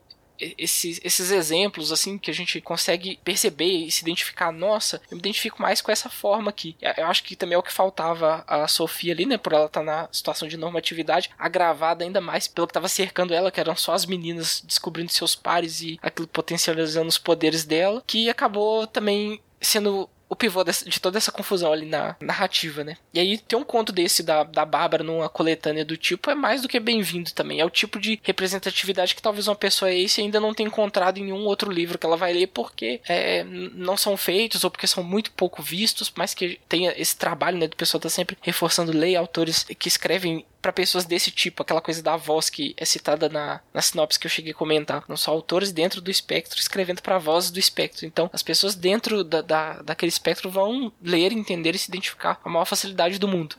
[0.57, 5.19] esses, esses exemplos, assim, que a gente consegue perceber e se identificar, nossa, eu me
[5.19, 6.75] identifico mais com essa forma aqui.
[6.97, 9.81] Eu acho que também é o que faltava a Sofia ali, né, por ela estar
[9.81, 13.75] tá na situação de normatividade, agravada ainda mais pelo que estava cercando ela, que eram
[13.75, 19.41] só as meninas descobrindo seus pares e aquilo potencializando os poderes dela, que acabou também
[19.59, 22.95] sendo o pivô de toda essa confusão ali na narrativa, né?
[23.13, 26.61] E aí ter um conto desse da, da Bárbara numa coletânea do tipo é mais
[26.61, 27.59] do que bem-vindo também.
[27.59, 31.25] É o tipo de representatividade que talvez uma pessoa esse ainda não tenha encontrado em
[31.25, 35.03] nenhum outro livro que ela vai ler porque é, não são feitos ou porque são
[35.03, 39.17] muito pouco vistos, mas que tenha esse trabalho, né, do pessoal tá sempre reforçando ler
[39.17, 43.61] autores que escrevem para pessoas desse tipo, aquela coisa da voz que é citada na,
[43.73, 45.03] na sinopse que eu cheguei a comentar.
[45.07, 48.05] Não são autores dentro do espectro escrevendo para vozes do espectro.
[48.05, 52.49] Então, as pessoas dentro da, da, daquele espectro vão ler, entender e se identificar com
[52.49, 53.55] a maior facilidade do mundo.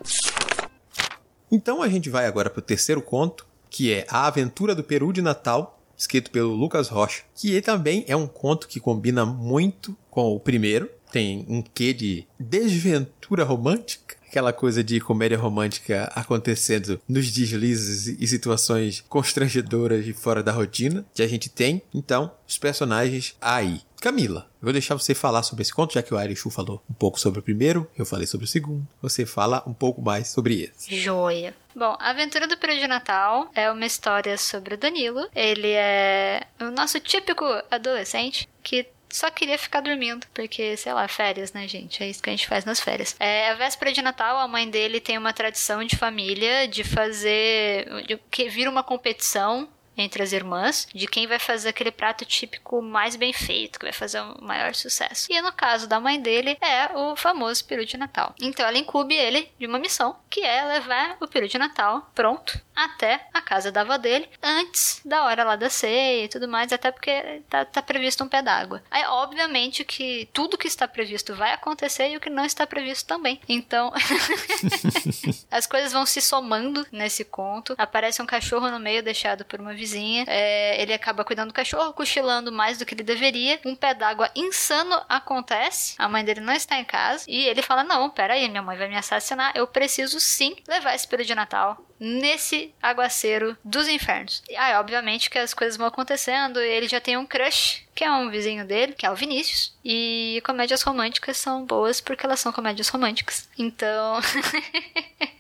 [1.50, 5.12] Então, a gente vai agora para o terceiro conto, que é A Aventura do Peru
[5.12, 10.34] de Natal, escrito pelo Lucas Rocha, que também é um conto que combina muito com
[10.34, 10.88] o primeiro.
[11.10, 18.26] Tem um quê de desventura romântica aquela coisa de comédia romântica acontecendo nos deslizes e
[18.26, 21.82] situações constrangedoras e fora da rotina que a gente tem.
[21.92, 23.82] Então, os personagens aí.
[24.00, 26.94] Camila, eu vou deixar você falar sobre esse conto, já que o Arishu falou um
[26.94, 28.88] pouco sobre o primeiro, eu falei sobre o segundo.
[29.02, 30.96] Você fala um pouco mais sobre esse.
[30.96, 31.54] Joia.
[31.76, 35.28] Bom, A Aventura do Peru de Natal é uma história sobre o Danilo.
[35.34, 41.52] Ele é o nosso típico adolescente que só queria ficar dormindo, porque, sei lá, férias,
[41.52, 42.02] né, gente?
[42.02, 43.14] É isso que a gente faz nas férias.
[43.20, 47.86] É, a véspera de Natal, a mãe dele tem uma tradição de família de fazer.
[48.06, 52.80] de que vira uma competição entre as irmãs de quem vai fazer aquele prato típico
[52.80, 55.30] mais bem feito, que vai fazer o maior sucesso.
[55.30, 58.34] E no caso da mãe dele, é o famoso peru de Natal.
[58.40, 62.60] Então ela incube ele de uma missão, que é levar o peru de Natal pronto
[62.74, 66.72] até a casa da avó dele, antes da hora lá da ceia e tudo mais,
[66.72, 68.82] até porque tá, tá previsto um pé d'água.
[68.90, 73.06] Aí, obviamente, que tudo que está previsto vai acontecer e o que não está previsto
[73.06, 73.40] também.
[73.48, 73.92] Então,
[75.50, 77.74] as coisas vão se somando nesse conto.
[77.78, 80.24] Aparece um cachorro no meio deixado por uma vizinha.
[80.26, 83.60] É, ele acaba cuidando do cachorro, cochilando mais do que ele deveria.
[83.64, 85.94] Um pé d'água insano acontece.
[85.98, 87.24] A mãe dele não está em casa.
[87.28, 89.52] E ele fala: Não, peraí, minha mãe vai me assassinar.
[89.54, 94.42] Eu preciso sim levar esse período de Natal nesse aguaceiro dos infernos.
[94.50, 98.10] E aí, obviamente, que as coisas vão acontecendo, ele já tem um crush, que é
[98.10, 99.72] um vizinho dele, que é o Vinícius.
[99.84, 103.48] E comédias românticas são boas porque elas são comédias românticas.
[103.56, 104.20] Então.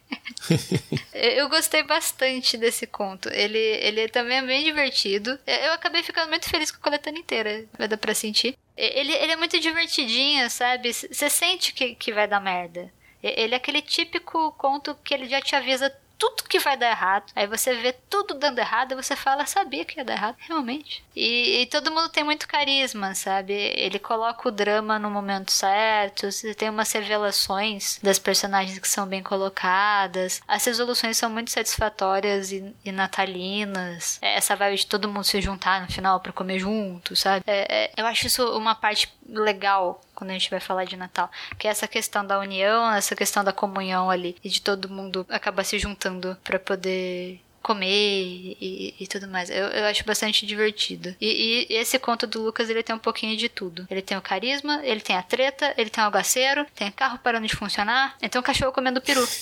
[1.12, 3.28] eu gostei bastante desse conto.
[3.30, 5.36] Ele, ele também é bem divertido.
[5.44, 8.56] Eu acabei ficando muito feliz com a coletânea inteira, vai dar pra sentir.
[8.76, 10.92] Ele, ele é muito divertidinho, sabe?
[10.92, 12.92] Você sente que, que vai dar merda.
[13.22, 17.32] Ele é aquele típico conto que ele já te avisa tudo que vai dar errado.
[17.34, 21.04] Aí você vê tudo dando errado e você fala, sabia que ia dar errado, realmente.
[21.16, 23.52] E, e, todo mundo tem muito carisma, sabe?
[23.52, 29.04] Ele coloca o drama no momento certo, você tem umas revelações das personagens que são
[29.04, 30.40] bem colocadas.
[30.46, 34.20] As resoluções são muito satisfatórias e, e natalinas.
[34.22, 37.42] É, essa vibe de todo mundo se juntar no final para comer junto, sabe?
[37.48, 41.30] É, é, eu acho isso uma parte legal quando a gente vai falar de Natal,
[41.58, 45.26] que é essa questão da união, essa questão da comunhão ali e de todo mundo
[45.28, 49.48] acabar se juntando para poder comer e, e, tudo mais.
[49.48, 51.14] Eu, eu acho bastante divertido.
[51.20, 53.86] E, e, esse conto do Lucas, ele tem um pouquinho de tudo.
[53.88, 57.46] Ele tem o carisma, ele tem a treta, ele tem o algaceiro, tem carro parando
[57.46, 59.26] de funcionar, então o cachorro comendo peru.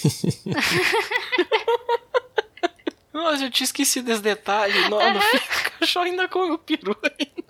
[3.12, 4.88] Nossa, eu tinha esquecido desse detalhe.
[4.88, 4.98] Não,
[5.80, 6.96] cachorro ainda come o peru.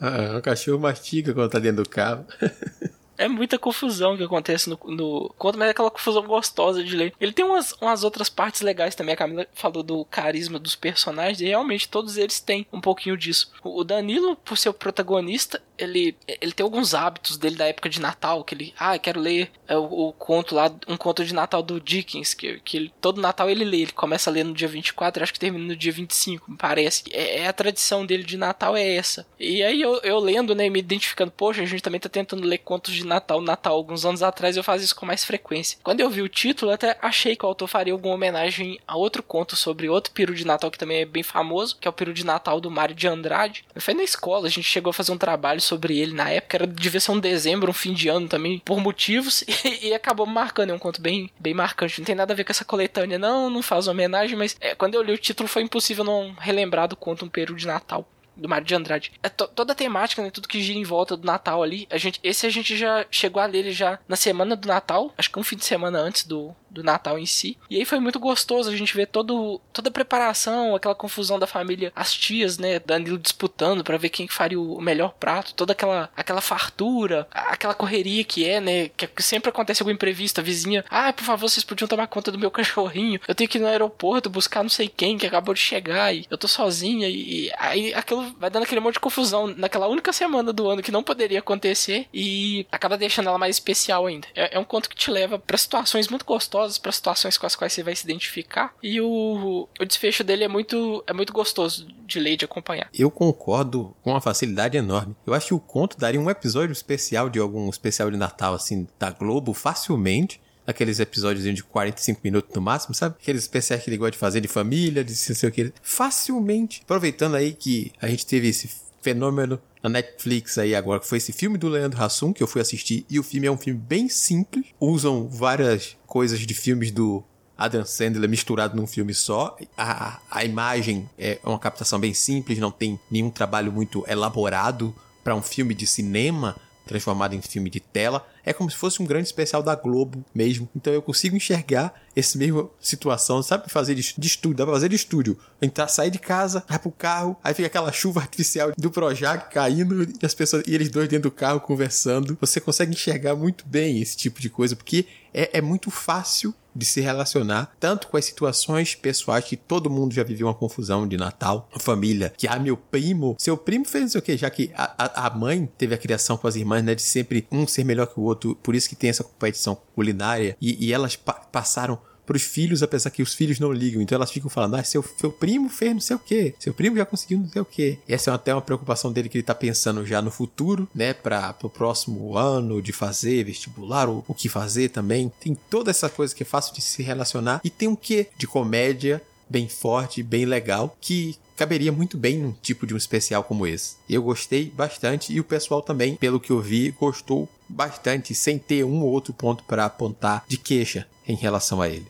[0.01, 2.25] Ah, o cachorro mastiga quando tá dentro do carro.
[3.21, 7.13] é muita confusão que acontece no, no conto, mas é aquela confusão gostosa de ler.
[7.21, 9.13] Ele tem umas, umas outras partes legais também.
[9.13, 13.53] A Camila falou do carisma dos personagens, e realmente todos eles têm um pouquinho disso.
[13.63, 18.01] O Danilo, por ser o protagonista, ele, ele tem alguns hábitos dele da época de
[18.01, 21.63] Natal, que ele, ah, quero ler é, o, o, conto lá, um conto de Natal
[21.63, 24.69] do Dickens, que, que ele, todo Natal ele lê, ele começa a ler no dia
[24.69, 27.05] 24, acho que termina no dia 25, me parece.
[27.11, 29.27] É, é a tradição dele de Natal é essa.
[29.39, 32.59] E aí eu, eu lendo, né, me identificando, poxa, a gente também tá tentando ler
[32.59, 33.75] contos de Natal, Natal.
[33.75, 35.79] Alguns anos atrás eu fazia isso com mais frequência.
[35.83, 39.23] Quando eu vi o título, até achei que o autor faria alguma homenagem a outro
[39.23, 42.15] conto sobre outro peru de Natal que também é bem famoso, que é o peru
[42.15, 43.65] de Natal do Mário de Andrade.
[43.77, 46.67] Foi na escola, a gente chegou a fazer um trabalho sobre ele na época, era
[46.67, 50.71] devia ser um dezembro, um fim de ano também, por motivos, e, e acabou marcando.
[50.71, 52.01] É um conto bem, bem marcante.
[52.01, 54.95] Não tem nada a ver com essa coletânea, não, não faz homenagem, mas é, quando
[54.95, 58.07] eu li o título foi impossível não relembrar do conto Um Peru de Natal
[58.41, 59.13] do Mário de Andrade.
[59.23, 60.31] É toda a temática, né?
[60.31, 61.87] Tudo que gira em volta do Natal ali.
[61.91, 65.31] A gente, esse a gente já chegou a ler já na semana do Natal, acho
[65.31, 67.57] que um fim de semana antes do, do Natal em si.
[67.69, 71.47] E aí foi muito gostoso a gente ver todo, toda a preparação, aquela confusão da
[71.47, 76.11] família, as tias, né, Danilo disputando para ver quem faria o melhor prato, toda aquela
[76.17, 81.13] aquela fartura, aquela correria que é, né, que sempre acontece algum imprevisto, a vizinha, ah,
[81.13, 84.31] por favor, vocês podiam tomar conta do meu cachorrinho, eu tenho que ir no aeroporto
[84.31, 87.95] buscar não sei quem que acabou de chegar e eu tô sozinha e, e aí
[87.95, 91.39] aquilo vai dando aquele monte de confusão naquela única semana do ano que não poderia
[91.39, 94.29] acontecer e acaba deixando ela mais especial ainda.
[94.35, 97.47] É, é um conto que te leva para situações muito gostosas gostosas para situações com
[97.47, 98.75] as quais você vai se identificar.
[98.83, 102.89] E o, o desfecho dele é muito, é muito gostoso de ler, de acompanhar.
[102.93, 105.17] Eu concordo com uma facilidade enorme.
[105.27, 108.87] Eu acho que o conto daria um episódio especial de algum especial de Natal, assim,
[108.99, 113.17] da Globo, facilmente aqueles episódios de 45 minutos no máximo, sabe?
[113.21, 115.73] Aqueles especiais que ele gosta de fazer de família, de não sei o que.
[115.83, 116.83] Facilmente.
[116.85, 121.33] Aproveitando aí que a gente teve esse fenômeno na Netflix aí agora, que foi esse
[121.33, 124.09] filme do Leandro Hassum, que eu fui assistir, e o filme é um filme bem
[124.09, 127.25] simples, usam várias coisas de filmes do
[127.57, 129.57] Adam Sandler misturado num filme só.
[129.77, 135.35] A, a imagem é uma captação bem simples, não tem nenhum trabalho muito elaborado para
[135.35, 136.57] um filme de cinema
[136.91, 138.27] transformado em filme de tela.
[138.45, 140.69] É como se fosse um grande especial da Globo mesmo.
[140.75, 143.71] Então eu consigo enxergar essa mesma situação, sabe?
[143.71, 145.39] Fazer de, estúdio, dá pra fazer de estúdio.
[145.63, 150.03] Entrar, sair de casa, vai pro carro, aí fica aquela chuva artificial do Projac caindo
[150.03, 152.37] e as pessoas, e eles dois dentro do carro conversando.
[152.41, 156.85] Você consegue enxergar muito bem esse tipo de coisa, porque é, é muito fácil de
[156.85, 161.17] se relacionar tanto com as situações pessoais que todo mundo já viveu uma confusão de
[161.17, 165.31] Natal, família, que ah, meu primo, seu primo fez o que, já que a, a,
[165.31, 168.23] mãe teve a criação com as irmãs, né, de sempre um ser melhor que o
[168.23, 171.99] outro, por isso que tem essa competição culinária, e, e elas pa passaram
[172.31, 174.01] pros filhos, apesar que os filhos não ligam.
[174.01, 176.97] Então elas ficam falando, ah, seu, seu primo fez não sei o quê, seu primo
[176.97, 177.99] já conseguiu não sei o quê.
[178.07, 181.13] E essa é até uma preocupação dele que ele tá pensando já no futuro, né,
[181.13, 185.33] para pro próximo ano de fazer vestibular, o, o que fazer também.
[185.41, 188.47] Tem toda essa coisa que é fácil de se relacionar e tem um quê de
[188.47, 193.67] comédia bem forte, bem legal, que caberia muito bem num tipo de um especial como
[193.67, 193.97] esse.
[194.09, 198.85] Eu gostei bastante e o pessoal também, pelo que eu vi, gostou bastante, sem ter
[198.85, 202.07] um ou outro ponto para apontar de queixa em relação a ele.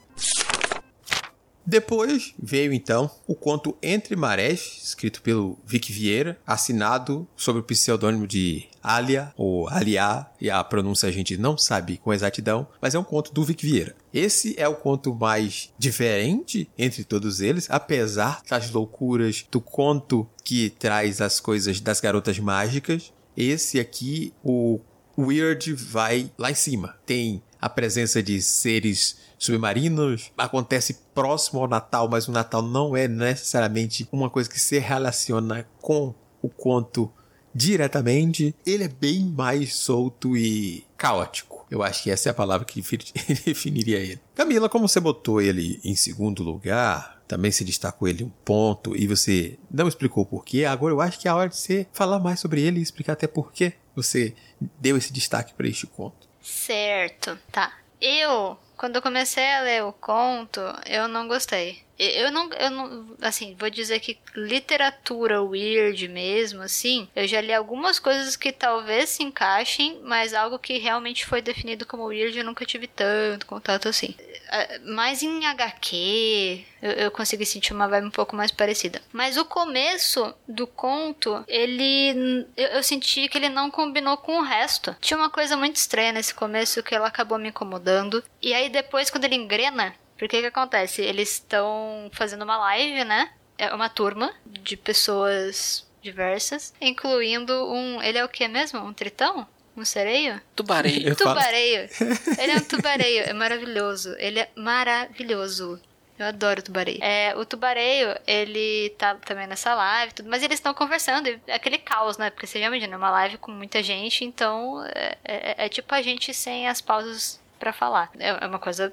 [1.64, 8.26] Depois veio então o conto Entre Marés, escrito pelo Vic Vieira, assinado sob o pseudônimo
[8.26, 12.98] de Alia ou Aliá, e a pronúncia a gente não sabe com exatidão, mas é
[12.98, 13.94] um conto do Vic Vieira.
[14.12, 20.70] Esse é o conto mais diferente entre todos eles, apesar das loucuras do conto que
[20.70, 23.12] traz as coisas das garotas mágicas.
[23.36, 24.80] Esse aqui, o
[25.16, 26.96] Weird vai lá em cima.
[27.06, 33.08] Tem a presença de seres submarinos acontece próximo ao Natal, mas o Natal não é
[33.08, 37.10] necessariamente uma coisa que se relaciona com o conto
[37.54, 38.54] diretamente.
[38.64, 41.66] Ele é bem mais solto e caótico.
[41.70, 42.82] Eu acho que essa é a palavra que
[43.44, 44.20] definiria ele.
[44.34, 49.06] Camila, como você botou ele em segundo lugar, também se destacou ele um ponto e
[49.06, 50.64] você não explicou por quê.
[50.64, 53.14] Agora eu acho que é a hora de você falar mais sobre ele e explicar
[53.14, 54.34] até por que você
[54.78, 56.28] deu esse destaque para este conto.
[56.42, 57.72] Certo, tá.
[58.00, 61.82] Eu, quando eu comecei a ler o conto, eu não gostei.
[61.98, 67.52] Eu não, eu não, assim, vou dizer que literatura weird mesmo, assim, eu já li
[67.52, 72.44] algumas coisas que talvez se encaixem, mas algo que realmente foi definido como weird eu
[72.44, 74.14] nunca tive tanto contato assim.
[74.52, 79.00] É, mais em HQ, eu, eu consegui sentir uma vibe um pouco mais parecida.
[79.12, 82.46] Mas o começo do conto, ele.
[82.56, 84.96] Eu, eu senti que ele não combinou com o resto.
[85.00, 88.24] Tinha uma coisa muito estranha nesse começo que ela acabou me incomodando.
[88.42, 91.02] E aí depois, quando ele engrena, porque o que acontece?
[91.02, 93.30] Eles estão fazendo uma live, né?
[93.56, 98.02] É uma turma de pessoas diversas, incluindo um.
[98.02, 98.80] Ele é o que mesmo?
[98.80, 99.46] Um tritão?
[99.76, 100.40] Um sereio?
[100.54, 101.16] Tubareio.
[101.16, 101.88] Tubareio.
[102.38, 104.14] Ele é um tubareio, é maravilhoso.
[104.18, 105.80] Ele é maravilhoso.
[106.18, 106.98] Eu adoro o tubareio.
[107.02, 111.78] É, o tubareio, ele tá também nessa live, tudo, mas eles estão conversando, é aquele
[111.78, 112.28] caos, né?
[112.28, 115.94] Porque você já imagina, é uma live com muita gente, então é, é, é tipo
[115.94, 118.10] a gente sem as pausas para falar.
[118.18, 118.92] É, é uma coisa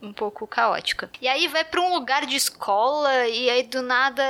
[0.00, 1.10] um pouco caótica.
[1.20, 4.22] E aí vai para um lugar de escola e aí do nada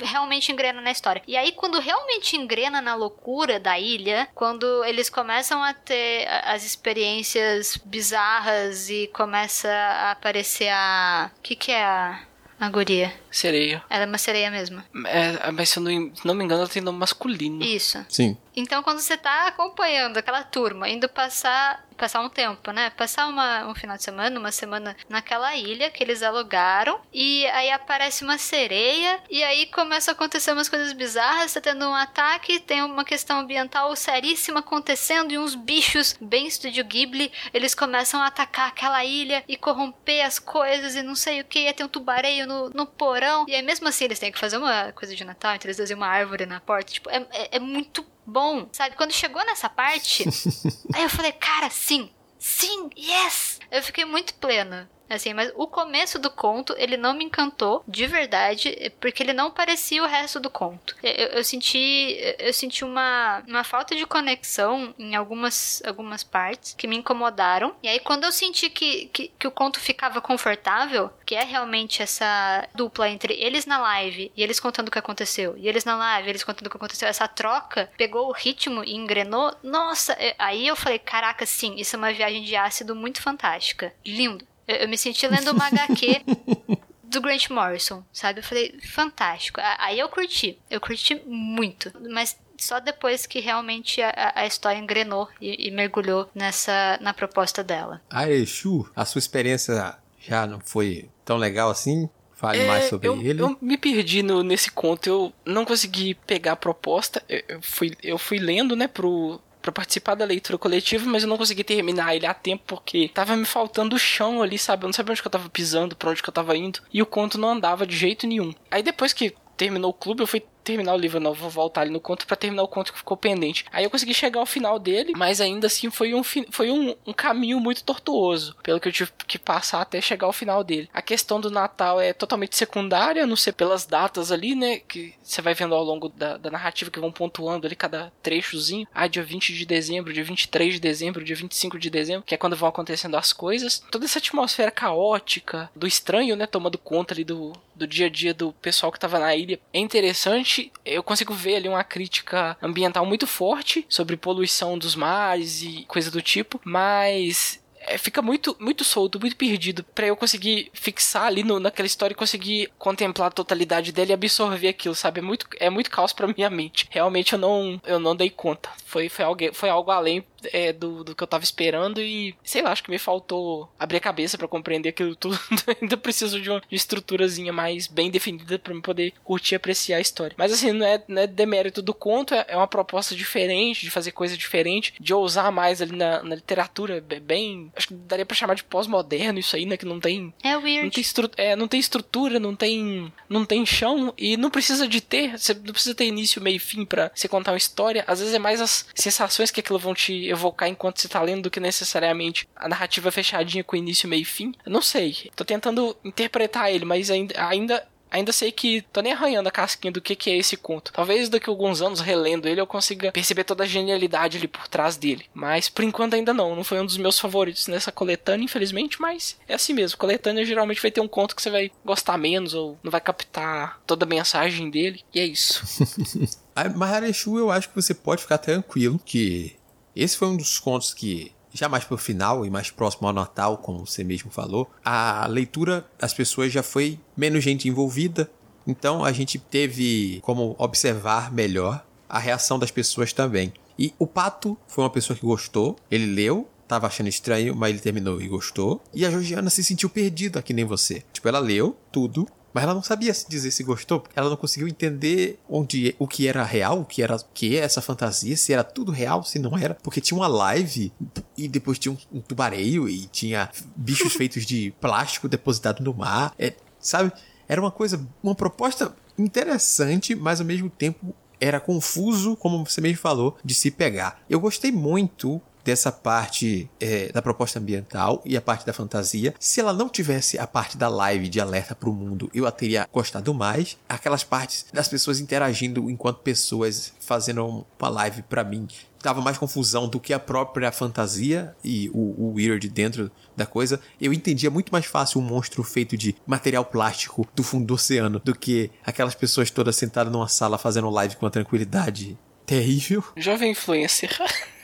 [0.00, 1.22] realmente engrena na história.
[1.26, 6.64] E aí quando realmente engrena na loucura da ilha, quando eles começam a ter as
[6.64, 12.22] experiências bizarras e começa a aparecer a que que é a
[12.60, 13.12] a guria.
[13.30, 13.82] Sereia.
[13.90, 14.82] Ela é uma sereia mesmo.
[15.06, 17.62] É, mas se eu não, não me engano, ela tem nome masculino.
[17.62, 18.04] Isso.
[18.08, 18.36] Sim.
[18.56, 22.90] Então, quando você tá acompanhando aquela turma, indo passar passar um tempo, né?
[22.90, 27.00] Passar uma, um final de semana, uma semana naquela ilha que eles alugaram.
[27.12, 29.20] E aí aparece uma sereia.
[29.28, 31.52] E aí começa a acontecer umas coisas bizarras.
[31.52, 35.32] Tá tendo um ataque, tem uma questão ambiental seríssima acontecendo.
[35.32, 40.38] E uns bichos, bem estúdio Ghibli, eles começam a atacar aquela ilha e corromper as
[40.38, 41.68] coisas e não sei o que.
[41.68, 43.17] E tem um tubareio no, no porão.
[43.48, 45.54] E aí mesmo assim eles têm que fazer uma coisa de Natal.
[45.54, 46.92] Então eles desenham uma árvore na porta.
[46.92, 48.96] Tipo, é, é, é muito bom, sabe?
[48.96, 50.24] Quando chegou nessa parte,
[50.94, 53.58] aí eu falei, cara, sim, sim, yes!
[53.70, 54.90] Eu fiquei muito plena.
[55.08, 59.50] Assim, mas o começo do conto, ele não me encantou de verdade, porque ele não
[59.50, 60.94] parecia o resto do conto.
[61.02, 66.86] Eu, eu senti, eu senti uma, uma falta de conexão em algumas, algumas partes que
[66.86, 67.74] me incomodaram.
[67.82, 72.02] E aí, quando eu senti que, que, que o conto ficava confortável, que é realmente
[72.02, 75.96] essa dupla entre eles na live e eles contando o que aconteceu, e eles na
[75.96, 79.54] live, eles contando o que aconteceu, essa troca pegou o ritmo e engrenou.
[79.62, 83.92] Nossa, aí eu falei, caraca, sim, isso é uma viagem de ácido muito fantástica.
[84.04, 84.47] Lindo.
[84.68, 86.22] Eu, eu me senti lendo uma HQ
[87.02, 88.40] do Grant Morrison, sabe?
[88.40, 89.60] Eu falei, fantástico.
[89.78, 90.58] Aí eu curti.
[90.70, 91.90] Eu curti muito.
[92.10, 97.64] Mas só depois que realmente a, a história engrenou e, e, mergulhou nessa na proposta
[97.64, 98.02] dela.
[98.10, 102.10] Ah, Exu, a sua experiência já não foi tão legal assim?
[102.34, 103.42] Fale é, mais sobre eu, ele.
[103.42, 107.22] Eu me perdi no, nesse conto, eu não consegui pegar a proposta.
[107.28, 111.28] Eu, eu, fui, eu fui lendo, né, pro, para participar da leitura coletiva, mas eu
[111.28, 114.84] não consegui terminar ele a tempo porque tava me faltando o chão ali, sabe?
[114.84, 117.02] Eu não sabia onde que eu tava pisando, pra onde que eu tava indo, e
[117.02, 118.54] o conto não andava de jeito nenhum.
[118.70, 121.90] Aí depois que terminou o clube, eu fui terminar o livro, não, vou voltar ali
[121.90, 123.64] no conto para terminar o conto que ficou pendente.
[123.72, 127.12] Aí eu consegui chegar ao final dele, mas ainda assim foi um, foi um, um
[127.12, 130.90] caminho muito tortuoso, pelo que eu tive que passar até chegar ao final dele.
[130.92, 135.40] A questão do Natal é totalmente secundária, não sei pelas datas ali, né, que você
[135.40, 138.86] vai vendo ao longo da, da narrativa que vão pontuando ali cada trechozinho.
[138.94, 142.38] Ah, dia 20 de dezembro, dia 23 de dezembro, dia 25 de dezembro, que é
[142.38, 143.82] quando vão acontecendo as coisas.
[143.90, 148.34] Toda essa atmosfera caótica, do estranho, né, tomando conta ali do, do dia a dia
[148.34, 150.72] do pessoal que tava na ilha é interessante.
[150.84, 156.10] Eu consigo ver ali uma crítica ambiental muito forte sobre poluição dos mares e coisa
[156.10, 161.42] do tipo, mas é, fica muito, muito solto, muito perdido para eu conseguir fixar ali
[161.42, 165.20] no, naquela história e conseguir contemplar a totalidade dela e absorver aquilo, sabe?
[165.20, 166.86] É muito, é muito caos para minha mente.
[166.90, 168.68] Realmente eu não, eu não dei conta.
[168.84, 172.62] Foi, foi, algo, foi algo além é, do, do que eu tava esperando e sei
[172.62, 175.38] lá, acho que me faltou abrir a cabeça para compreender aquilo tudo.
[175.80, 180.00] Ainda preciso de uma, de estruturazinha mais bem definida para poder curtir e apreciar a
[180.00, 180.34] história.
[180.38, 183.90] Mas assim, não é, não é demérito do conto, é, é uma proposta diferente, de
[183.90, 188.26] fazer coisa diferente, de ousar mais ali na, na literatura, é bem acho que daria
[188.26, 189.76] para chamar de pós-moderno isso aí, né?
[189.76, 190.32] Que não tem.
[190.42, 190.84] É weird.
[190.84, 193.12] Não tem, estru é, não tem estrutura, não tem.
[193.28, 195.38] Não tem chão e não precisa de ter.
[195.38, 198.04] Você não precisa ter início, meio e fim para você contar uma história.
[198.06, 201.42] Às vezes é mais as sensações que aquilo vão te evocar enquanto você tá lendo
[201.42, 204.54] do que necessariamente a narrativa fechadinha com início, meio e fim.
[204.64, 205.30] Eu não sei.
[205.34, 209.92] Tô tentando interpretar ele, mas ainda, ainda ainda sei que tô nem arranhando a casquinha
[209.92, 210.92] do que, que é esse conto.
[210.92, 214.66] Talvez daqui a alguns anos, relendo ele, eu consiga perceber toda a genialidade ali por
[214.68, 215.26] trás dele.
[215.32, 216.56] Mas por enquanto ainda não.
[216.56, 219.98] Não foi um dos meus favoritos nessa coletânea, infelizmente, mas é assim mesmo.
[219.98, 223.80] Coletânea geralmente vai ter um conto que você vai gostar menos ou não vai captar
[223.86, 225.02] toda a mensagem dele.
[225.14, 225.62] E é isso.
[226.54, 229.57] a Maharashi, eu acho que você pode ficar tranquilo que
[230.02, 233.58] esse foi um dos contos que já mais pro final e mais próximo ao Natal,
[233.58, 238.30] como você mesmo falou, a leitura, as pessoas já foi menos gente envolvida,
[238.66, 243.52] então a gente teve como observar melhor a reação das pessoas também.
[243.78, 247.78] E o Pato foi uma pessoa que gostou, ele leu, tava achando estranho, mas ele
[247.78, 248.82] terminou e gostou.
[248.92, 251.02] E a Georgiana se sentiu perdida, que nem você.
[251.12, 254.68] Tipo, ela leu tudo, mas ela não sabia dizer se gostou, porque ela não conseguiu
[254.68, 258.64] entender onde o que era real, o que era que é essa fantasia, se era
[258.64, 260.92] tudo real, se não era, porque tinha uma live
[261.36, 266.34] e depois tinha um, um tubareio e tinha bichos feitos de plástico depositado no mar,
[266.38, 267.12] é, sabe?
[267.48, 272.98] Era uma coisa, uma proposta interessante, mas ao mesmo tempo era confuso, como você mesmo
[272.98, 274.20] falou, de se pegar.
[274.28, 279.34] Eu gostei muito dessa parte é, da proposta ambiental e a parte da fantasia.
[279.38, 282.50] Se ela não tivesse a parte da live de alerta para o mundo, eu a
[282.50, 283.76] teria gostado mais.
[283.88, 288.66] Aquelas partes das pessoas interagindo enquanto pessoas fazendo uma live para mim
[289.02, 293.80] dava mais confusão do que a própria fantasia e o, o, weird dentro da coisa.
[294.00, 298.20] Eu entendia muito mais fácil um monstro feito de material plástico do fundo do oceano
[298.24, 303.04] do que aquelas pessoas todas sentadas numa sala fazendo live com uma tranquilidade terrível.
[303.16, 304.10] Jovem influencer.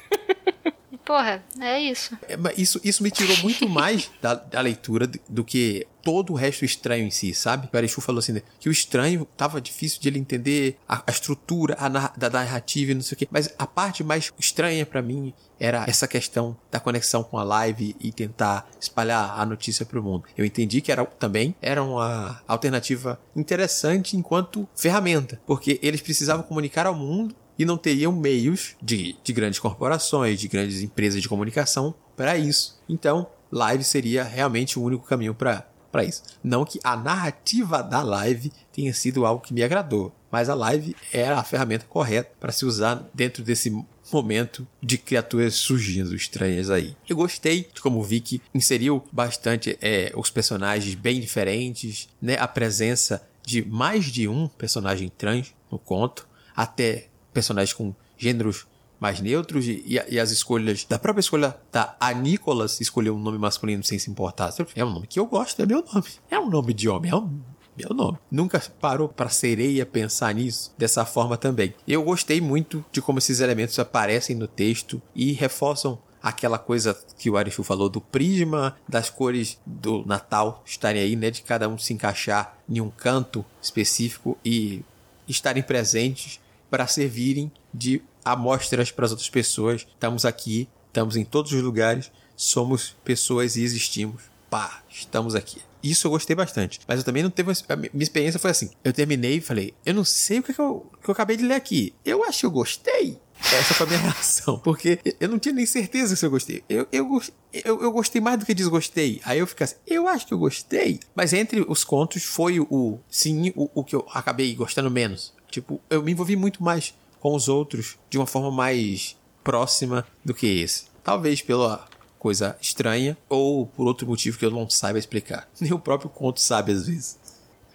[1.04, 2.16] Porra, é isso.
[2.28, 6.36] É, isso, isso me tirou muito mais da, da leitura do, do, que todo o
[6.36, 7.68] resto estranho em si, sabe?
[7.70, 11.10] O Arechu falou assim, né, que o estranho tava difícil de ele entender a, a
[11.10, 13.28] estrutura a da narrativa e não sei o quê.
[13.30, 17.94] Mas a parte mais estranha para mim era essa questão da conexão com a live
[18.00, 20.24] e tentar espalhar a notícia para o mundo.
[20.36, 26.86] Eu entendi que era também era uma alternativa interessante enquanto ferramenta, porque eles precisavam comunicar
[26.86, 31.94] ao mundo e não teriam meios de, de grandes corporações, de grandes empresas de comunicação
[32.16, 32.80] para isso.
[32.88, 36.24] Então, live seria realmente o único caminho para para isso.
[36.42, 40.96] Não que a narrativa da live tenha sido algo que me agradou, mas a live
[41.12, 43.70] era a ferramenta correta para se usar dentro desse
[44.12, 46.96] momento de criaturas surgindo estranhas aí.
[47.08, 52.36] Eu gostei de como o Vicky inseriu bastante é, os personagens bem diferentes, né?
[52.40, 56.26] A presença de mais de um personagem trans no conto,
[56.56, 58.66] até personagens com gêneros
[58.98, 63.38] mais neutros e, e, as escolhas da própria escolha da a Nicholas escolher um nome
[63.38, 64.54] masculino sem se importar.
[64.74, 66.06] É um nome que eu gosto, é meu nome.
[66.30, 67.40] É um nome de homem, é um
[67.76, 68.18] meu nome.
[68.30, 71.74] Nunca parou para sereia pensar nisso dessa forma também.
[71.86, 77.28] Eu gostei muito de como esses elementos aparecem no texto e reforçam aquela coisa que
[77.28, 81.76] o Arifu falou do prisma das cores do Natal estarem aí, né, de cada um
[81.76, 84.82] se encaixar em um canto específico e
[85.28, 86.40] estarem presentes
[86.74, 89.86] para servirem de amostras para as outras pessoas.
[89.94, 94.22] Estamos aqui, estamos em todos os lugares, somos pessoas e existimos.
[94.50, 95.62] Pá, estamos aqui.
[95.84, 96.80] Isso eu gostei bastante.
[96.88, 97.52] Mas eu também não teve.
[97.68, 98.70] A minha experiência foi assim.
[98.82, 101.54] Eu terminei e falei, eu não sei o que, eu, que eu acabei de ler
[101.54, 101.94] aqui.
[102.04, 103.20] Eu acho que eu gostei.
[103.38, 104.58] Essa foi a minha reação.
[104.58, 106.64] Porque eu não tinha nem certeza se eu gostei.
[106.68, 107.22] Eu, eu,
[107.52, 109.20] eu, eu gostei mais do que desgostei.
[109.24, 110.98] Aí eu fiquei assim, eu acho que eu gostei.
[111.14, 115.32] Mas entre os contos foi o, sim, o, o que eu acabei gostando menos.
[115.54, 120.34] Tipo, eu me envolvi muito mais com os outros de uma forma mais próxima do
[120.34, 120.86] que esse.
[121.04, 121.86] Talvez pela
[122.18, 125.48] coisa estranha ou por outro motivo que eu não saiba explicar.
[125.60, 127.20] Nem o próprio conto sabe às vezes.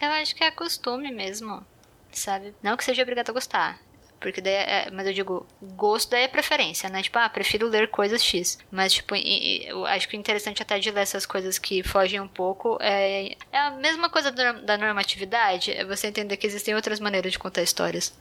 [0.01, 1.65] Eu acho que é costume mesmo,
[2.11, 2.53] sabe?
[2.61, 3.79] Não que seja obrigado a gostar.
[4.19, 7.01] Porque daí é, mas eu digo, gosto daí é preferência, né?
[7.01, 8.57] Tipo, ah, prefiro ler coisas X.
[8.69, 12.27] Mas, tipo, eu acho que o interessante até de ler essas coisas que fogem um
[12.27, 17.31] pouco é, é a mesma coisa da normatividade, é você entender que existem outras maneiras
[17.31, 18.13] de contar histórias.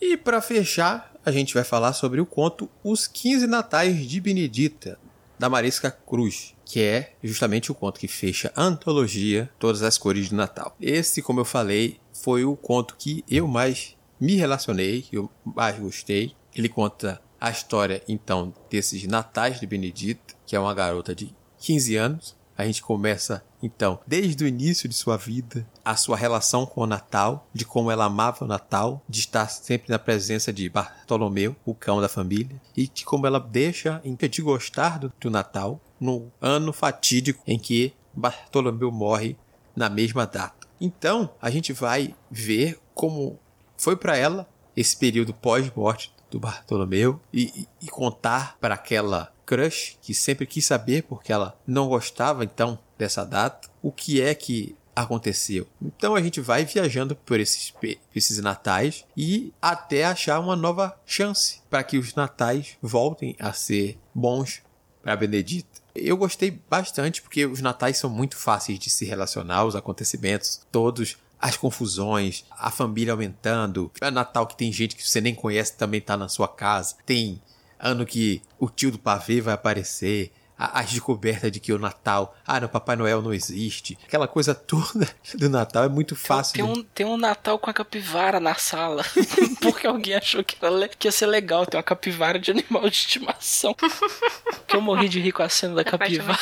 [0.00, 4.98] E para fechar, a gente vai falar sobre o conto Os 15 Natais de Benedita,
[5.38, 10.28] da Marisca Cruz, que é justamente o conto que fecha a antologia Todas as Cores
[10.28, 10.74] de Natal.
[10.80, 16.34] Esse, como eu falei, foi o conto que eu mais me relacionei, eu mais gostei.
[16.54, 21.96] Ele conta a história, então, desses natais de Benedita, que é uma garota de 15
[21.96, 22.38] anos.
[22.56, 26.86] A gente começa, então, desde o início de sua vida, a sua relação com o
[26.86, 31.72] Natal, de como ela amava o Natal, de estar sempre na presença de Bartolomeu, o
[31.72, 36.72] cão da família, e de como ela deixa de gostar do, do Natal no ano
[36.72, 39.36] fatídico em que Bartolomeu morre
[39.76, 40.66] na mesma data.
[40.80, 43.38] Então, a gente vai ver como
[43.78, 49.96] foi para ela esse período pós-morte do Bartolomeu e, e, e contar para aquela crush
[50.02, 54.76] que sempre quis saber porque ela não gostava então dessa data o que é que
[54.94, 55.66] aconteceu.
[55.80, 57.72] Então a gente vai viajando por esses,
[58.14, 63.96] esses natais e até achar uma nova chance para que os natais voltem a ser
[64.12, 64.62] bons
[65.02, 65.80] para Benedita.
[65.94, 71.16] Eu gostei bastante porque os natais são muito fáceis de se relacionar, os acontecimentos todos
[71.40, 73.90] as confusões, a família aumentando.
[74.00, 76.96] É Natal que tem gente que você nem conhece também tá na sua casa.
[77.06, 77.40] Tem
[77.78, 80.32] ano que o tio do pavê vai aparecer.
[80.60, 83.96] As descobertas de que o Natal, ah, não, Papai Noel não existe.
[84.04, 86.54] Aquela coisa toda do Natal é muito fácil.
[86.54, 89.04] Tem, um, tem um Natal com a capivara na sala.
[89.62, 92.96] porque alguém achou que, era, que ia ser legal ter uma capivara de animal de
[92.96, 93.72] estimação.
[94.66, 96.40] que eu morri de rir com a cena da capivara.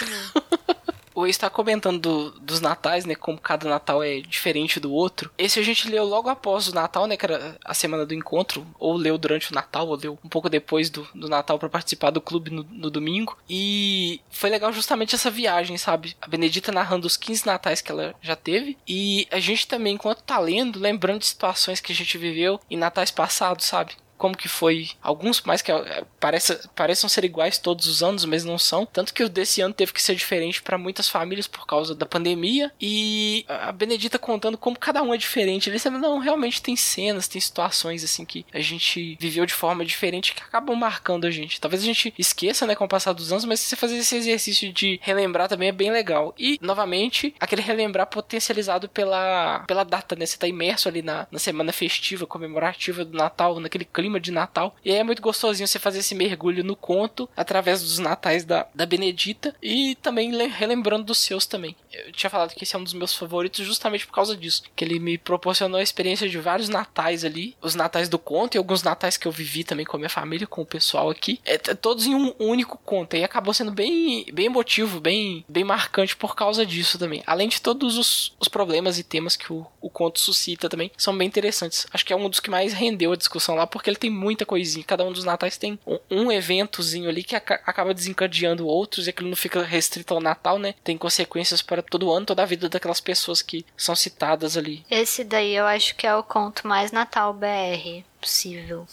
[1.16, 3.14] O está comentando do, dos natais, né?
[3.14, 5.30] Como cada Natal é diferente do outro.
[5.38, 7.16] Esse a gente leu logo após o Natal, né?
[7.16, 8.66] Que era a semana do encontro.
[8.78, 12.10] Ou leu durante o Natal, ou leu um pouco depois do, do Natal para participar
[12.10, 13.36] do clube no, no, domingo.
[13.48, 16.14] E foi legal justamente essa viagem, sabe?
[16.20, 18.76] A Benedita narrando os 15 natais que ela já teve.
[18.86, 22.76] E a gente também, enquanto tá lendo, lembrando de situações que a gente viveu em
[22.76, 23.94] natais passados, sabe?
[24.16, 24.90] Como que foi.
[25.02, 28.86] Alguns mais que é, parece, pareçam ser iguais todos os anos, mas não são.
[28.86, 32.06] Tanto que o desse ano teve que ser diferente para muitas famílias por causa da
[32.06, 32.72] pandemia.
[32.80, 35.68] E a Benedita contando como cada um é diferente.
[35.68, 39.84] Ele sabe, não, realmente tem cenas, tem situações assim que a gente viveu de forma
[39.84, 41.60] diferente que acabam marcando a gente.
[41.60, 44.16] Talvez a gente esqueça, né, com o passar dos anos, mas se você fazer esse
[44.16, 46.34] exercício de relembrar também é bem legal.
[46.38, 50.26] E, novamente, aquele relembrar potencializado pela, pela data, né?
[50.26, 54.30] Você tá imerso ali na, na semana festiva, comemorativa do Natal, naquele clima clima de
[54.30, 54.76] Natal.
[54.84, 58.86] E é muito gostosinho você fazer esse mergulho no conto através dos natais da, da
[58.86, 61.74] Benedita e também relembrando dos seus também.
[61.92, 64.84] Eu tinha falado que esse é um dos meus favoritos justamente por causa disso, que
[64.84, 68.82] ele me proporcionou a experiência de vários natais ali, os natais do conto e alguns
[68.82, 72.06] natais que eu vivi também com a minha família, com o pessoal aqui, é, todos
[72.06, 73.16] em um único conto.
[73.16, 77.22] E acabou sendo bem, bem emotivo, bem, bem marcante por causa disso também.
[77.26, 81.16] Além de todos os, os problemas e temas que o, o conto suscita também, são
[81.16, 81.86] bem interessantes.
[81.92, 84.10] Acho que é um dos que mais rendeu a discussão lá, porque ele ele tem
[84.10, 84.84] muita coisinha.
[84.84, 89.28] Cada um dos natais tem um, um eventozinho ali que acaba desencadeando outros e aquilo
[89.28, 90.74] não fica restrito ao Natal, né?
[90.84, 94.84] Tem consequências para todo ano, toda a vida daquelas pessoas que são citadas ali.
[94.90, 98.86] Esse daí eu acho que é o conto mais Natal BR possível.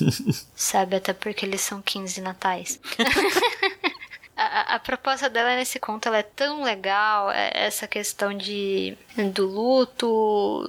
[0.54, 2.80] Sabe, até porque eles são 15 natais.
[4.40, 8.96] A, a, proposta dela nesse conto ela é tão legal, é essa questão de
[9.34, 10.64] do luto,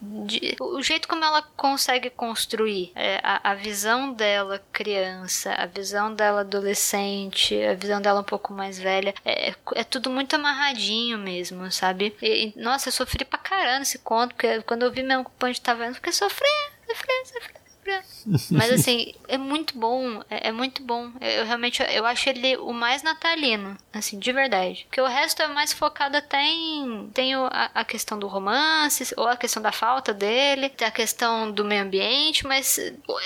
[0.00, 6.14] de, o jeito como ela consegue construir é, a, a, visão dela criança, a visão
[6.14, 11.70] dela adolescente, a visão dela um pouco mais velha, é, é tudo muito amarradinho mesmo,
[11.70, 12.16] sabe?
[12.22, 15.80] E, nossa, eu sofri pra caramba esse conto, porque quando eu vi meu ocupante tava
[15.80, 17.59] vendo, eu fiquei sofrendo, sofrendo, sofrendo.
[18.50, 21.10] Mas assim, é muito bom, é, é, muito bom.
[21.20, 24.86] Eu realmente eu acho ele o mais natalino, assim, de verdade.
[24.88, 29.26] Porque o resto é mais focado até em tem a, a questão do romance, ou
[29.26, 32.78] a questão da falta dele, tem a questão do meio ambiente, mas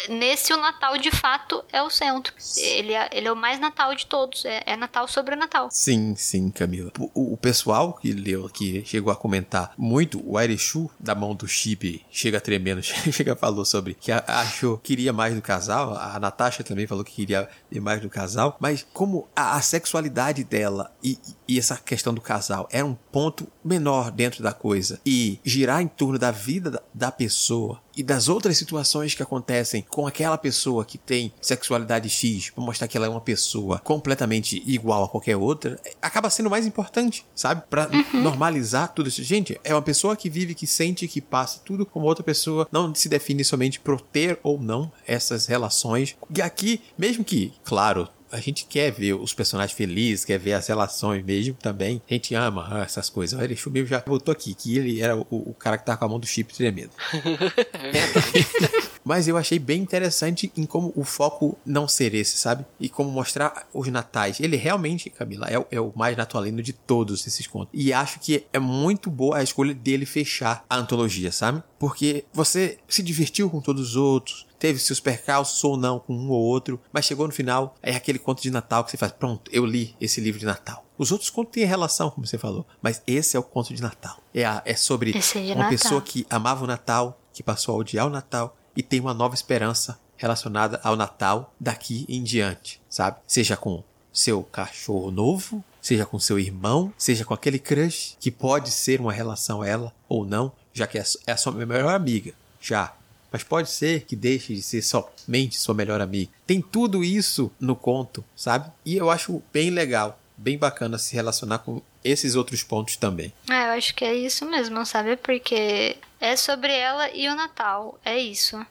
[0.08, 2.32] nesse o Natal de fato é o centro.
[2.56, 5.68] Ele é, ele é o mais Natal de todos, é, é Natal sobre Natal.
[5.70, 6.92] Sim, sim, Camila.
[6.98, 11.46] O, o pessoal que leu aqui chegou a comentar muito o Airechu da mão do
[11.46, 16.18] Chip chega tremendo, chega falou sobre que a, a achou queria mais do casal, a
[16.20, 17.48] Natasha também falou que queria
[17.80, 22.68] mais do casal, mas como a, a sexualidade dela e, e, essa questão do casal
[22.70, 27.12] era um ponto menor dentro da coisa e girar em torno da vida da, da
[27.12, 32.64] pessoa e das outras situações que acontecem com aquela pessoa que tem sexualidade X, para
[32.64, 37.24] mostrar que ela é uma pessoa completamente igual a qualquer outra, acaba sendo mais importante,
[37.34, 37.62] sabe?
[37.68, 38.22] Para uhum.
[38.22, 39.22] normalizar tudo isso.
[39.22, 42.94] Gente, é uma pessoa que vive, que sente, que passa tudo como outra pessoa, não
[42.94, 46.16] se define somente por ter ou não essas relações.
[46.34, 50.66] E aqui, mesmo que, claro, a gente quer ver os personagens felizes, quer ver as
[50.66, 52.02] relações mesmo também.
[52.08, 53.38] A gente ama ah, essas coisas.
[53.38, 56.04] Olha, o mesmo já voltou aqui, que ele era o, o cara que tava com
[56.04, 56.90] a mão do chip tremendo.
[59.04, 62.64] Mas eu achei bem interessante em como o foco não ser esse, sabe?
[62.80, 64.40] E como mostrar os natais.
[64.40, 67.68] Ele realmente, Camila, é, é o mais natalino de todos esses contos.
[67.74, 71.62] E acho que é muito boa a escolha dele fechar a antologia, sabe?
[71.78, 76.30] Porque você se divertiu com todos os outros, teve seus percalços ou não com um
[76.30, 79.50] ou outro, mas chegou no final, é aquele conto de Natal que você faz, pronto,
[79.52, 80.86] eu li esse livro de Natal.
[80.96, 84.16] Os outros contos têm relação, como você falou, mas esse é o conto de Natal.
[84.32, 85.68] É, a, é sobre é uma Natal.
[85.68, 89.34] pessoa que amava o Natal, que passou a odiar o Natal e tem uma nova
[89.34, 93.18] esperança relacionada ao Natal daqui em diante, sabe?
[93.26, 98.70] Seja com seu cachorro novo, seja com seu irmão, seja com aquele crush que pode
[98.70, 102.94] ser uma relação ela ou não, já que é, é a sua melhor amiga, já
[103.34, 106.30] mas pode ser que deixe de ser somente sua melhor amiga.
[106.46, 108.70] Tem tudo isso no conto, sabe?
[108.84, 113.32] E eu acho bem legal, bem bacana se relacionar com esses outros pontos também.
[113.50, 115.16] Ah, eu acho que é isso mesmo, sabe?
[115.16, 117.98] Porque é sobre ela e o Natal.
[118.04, 118.64] É isso.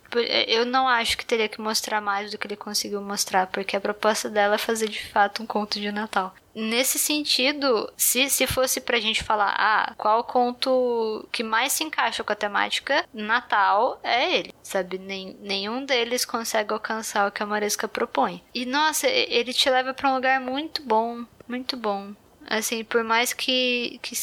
[0.47, 3.81] Eu não acho que teria que mostrar mais do que ele conseguiu mostrar, porque a
[3.81, 6.33] proposta dela é fazer de fato um conto de Natal.
[6.55, 12.23] Nesse sentido, se, se fosse pra gente falar, ah, qual conto que mais se encaixa
[12.23, 14.97] com a temática Natal, é ele, sabe?
[14.99, 18.43] Nem, nenhum deles consegue alcançar o que a Maresca propõe.
[18.53, 22.13] E nossa, ele te leva para um lugar muito bom, muito bom.
[22.47, 24.15] Assim, por mais que, que,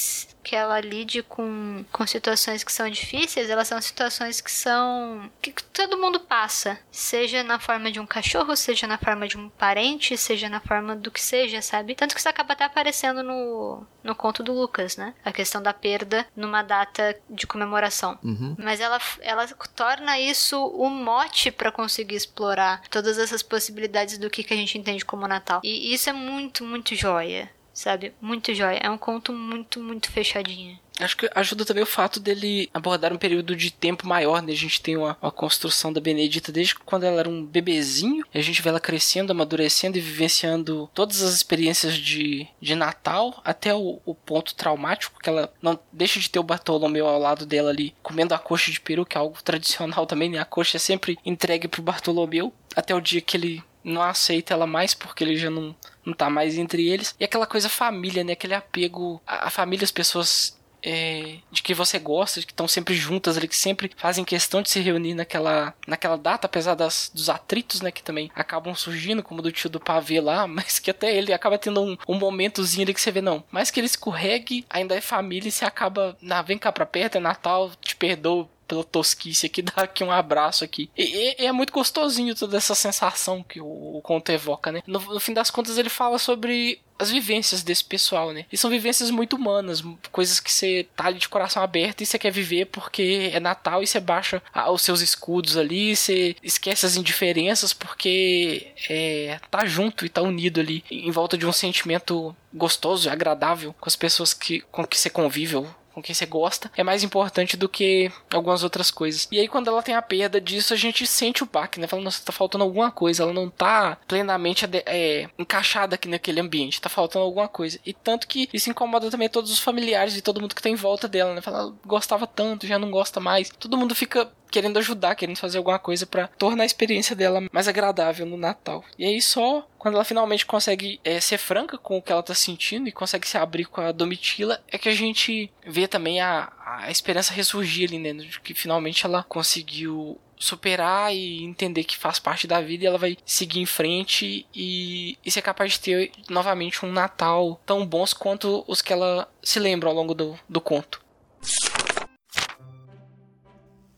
[0.42, 5.30] que ela lide com, com situações que são difíceis, elas são situações que são.
[5.40, 6.78] que todo mundo passa.
[6.90, 10.94] Seja na forma de um cachorro, seja na forma de um parente, seja na forma
[10.96, 11.94] do que seja, sabe?
[11.94, 15.14] Tanto que isso acaba até aparecendo no, no conto do Lucas, né?
[15.24, 18.18] A questão da perda numa data de comemoração.
[18.22, 18.56] Uhum.
[18.58, 24.30] Mas ela, ela torna isso o um mote para conseguir explorar todas essas possibilidades do
[24.30, 25.60] que, que a gente entende como Natal.
[25.64, 28.12] E isso é muito, muito joia sabe?
[28.20, 28.78] Muito jóia.
[28.82, 30.78] É um conto muito, muito fechadinho.
[31.00, 34.52] Acho que ajuda também o fato dele abordar um período de tempo maior, né?
[34.52, 38.38] A gente tem uma, uma, construção da Benedita desde quando ela era um bebezinho, e
[38.38, 43.74] a gente vê ela crescendo, amadurecendo e vivenciando todas as experiências de, de Natal, até
[43.74, 47.70] o, o ponto traumático, que ela não deixa de ter o Bartolomeu ao lado dela
[47.70, 50.38] ali, comendo a coxa de peru, que é algo tradicional também, né?
[50.38, 54.66] A coxa é sempre entregue pro Bartolomeu, até o dia que ele não aceita ela
[54.66, 55.74] mais porque ele já não,
[56.04, 57.14] não tá mais entre eles.
[57.18, 58.32] E aquela coisa família, né?
[58.32, 62.94] Aquele apego à família, as pessoas é, de que você gosta, de que estão sempre
[62.94, 67.28] juntas ali, que sempre fazem questão de se reunir naquela, naquela data, apesar das, dos
[67.28, 71.14] atritos, né, que também acabam surgindo, como do tio do pavê lá, mas que até
[71.14, 74.64] ele acaba tendo um, um momentozinho ali que você vê, não, mais que ele escorregue,
[74.68, 78.48] ainda é família e você acaba, na, vem cá pra perto, é Natal, te perdoo
[78.70, 80.88] pela tosquice aqui, dar aqui um abraço aqui.
[80.96, 84.82] E, e, é muito gostosinho toda essa sensação que o, o conto evoca, né?
[84.86, 88.44] No, no, fim das contas, ele fala sobre as vivências desse pessoal, né?
[88.52, 92.18] E são vivências muito humanas, coisas que você tá ali de coração aberto e você
[92.18, 96.96] quer viver porque é Natal e você baixa os seus escudos ali, você esquece as
[96.96, 103.08] indiferenças porque é, tá junto e tá unido ali em volta de um sentimento gostoso
[103.08, 105.56] e agradável com as pessoas que, com que você convive
[106.00, 109.28] com quem você gosta, é mais importante do que algumas outras coisas.
[109.30, 111.86] E aí, quando ela tem a perda disso, a gente sente o baque, né?
[111.86, 116.80] Falando, nossa, tá faltando alguma coisa, ela não tá plenamente é, encaixada aqui naquele ambiente,
[116.80, 117.78] tá faltando alguma coisa.
[117.84, 120.74] E tanto que isso incomoda também todos os familiares e todo mundo que tá em
[120.74, 121.40] volta dela, né?
[121.40, 123.50] Fala, gostava tanto, já não gosta mais.
[123.50, 127.68] Todo mundo fica querendo ajudar, querendo fazer alguma coisa para tornar a experiência dela mais
[127.68, 128.84] agradável no Natal.
[128.98, 132.34] E aí só quando ela finalmente consegue é, ser franca com o que ela tá
[132.34, 136.52] sentindo e consegue se abrir com a Domitila, é que a gente vê também a,
[136.66, 138.12] a esperança ressurgir ali, né?
[138.12, 142.98] De que finalmente ela conseguiu superar e entender que faz parte da vida e ela
[142.98, 148.12] vai seguir em frente e, e ser capaz de ter novamente um Natal tão bons
[148.12, 151.00] quanto os que ela se lembra ao longo do, do conto.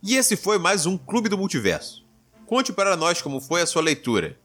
[0.00, 2.06] E esse foi mais um Clube do Multiverso.
[2.46, 4.38] Conte para nós como foi a sua leitura,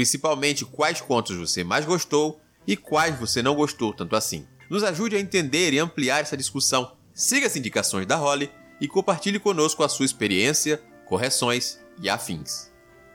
[0.00, 4.46] principalmente quais contos você mais gostou e quais você não gostou tanto assim.
[4.70, 6.92] Nos ajude a entender e ampliar essa discussão.
[7.12, 12.72] Siga as indicações da Holly e compartilhe conosco a sua experiência, correções e afins.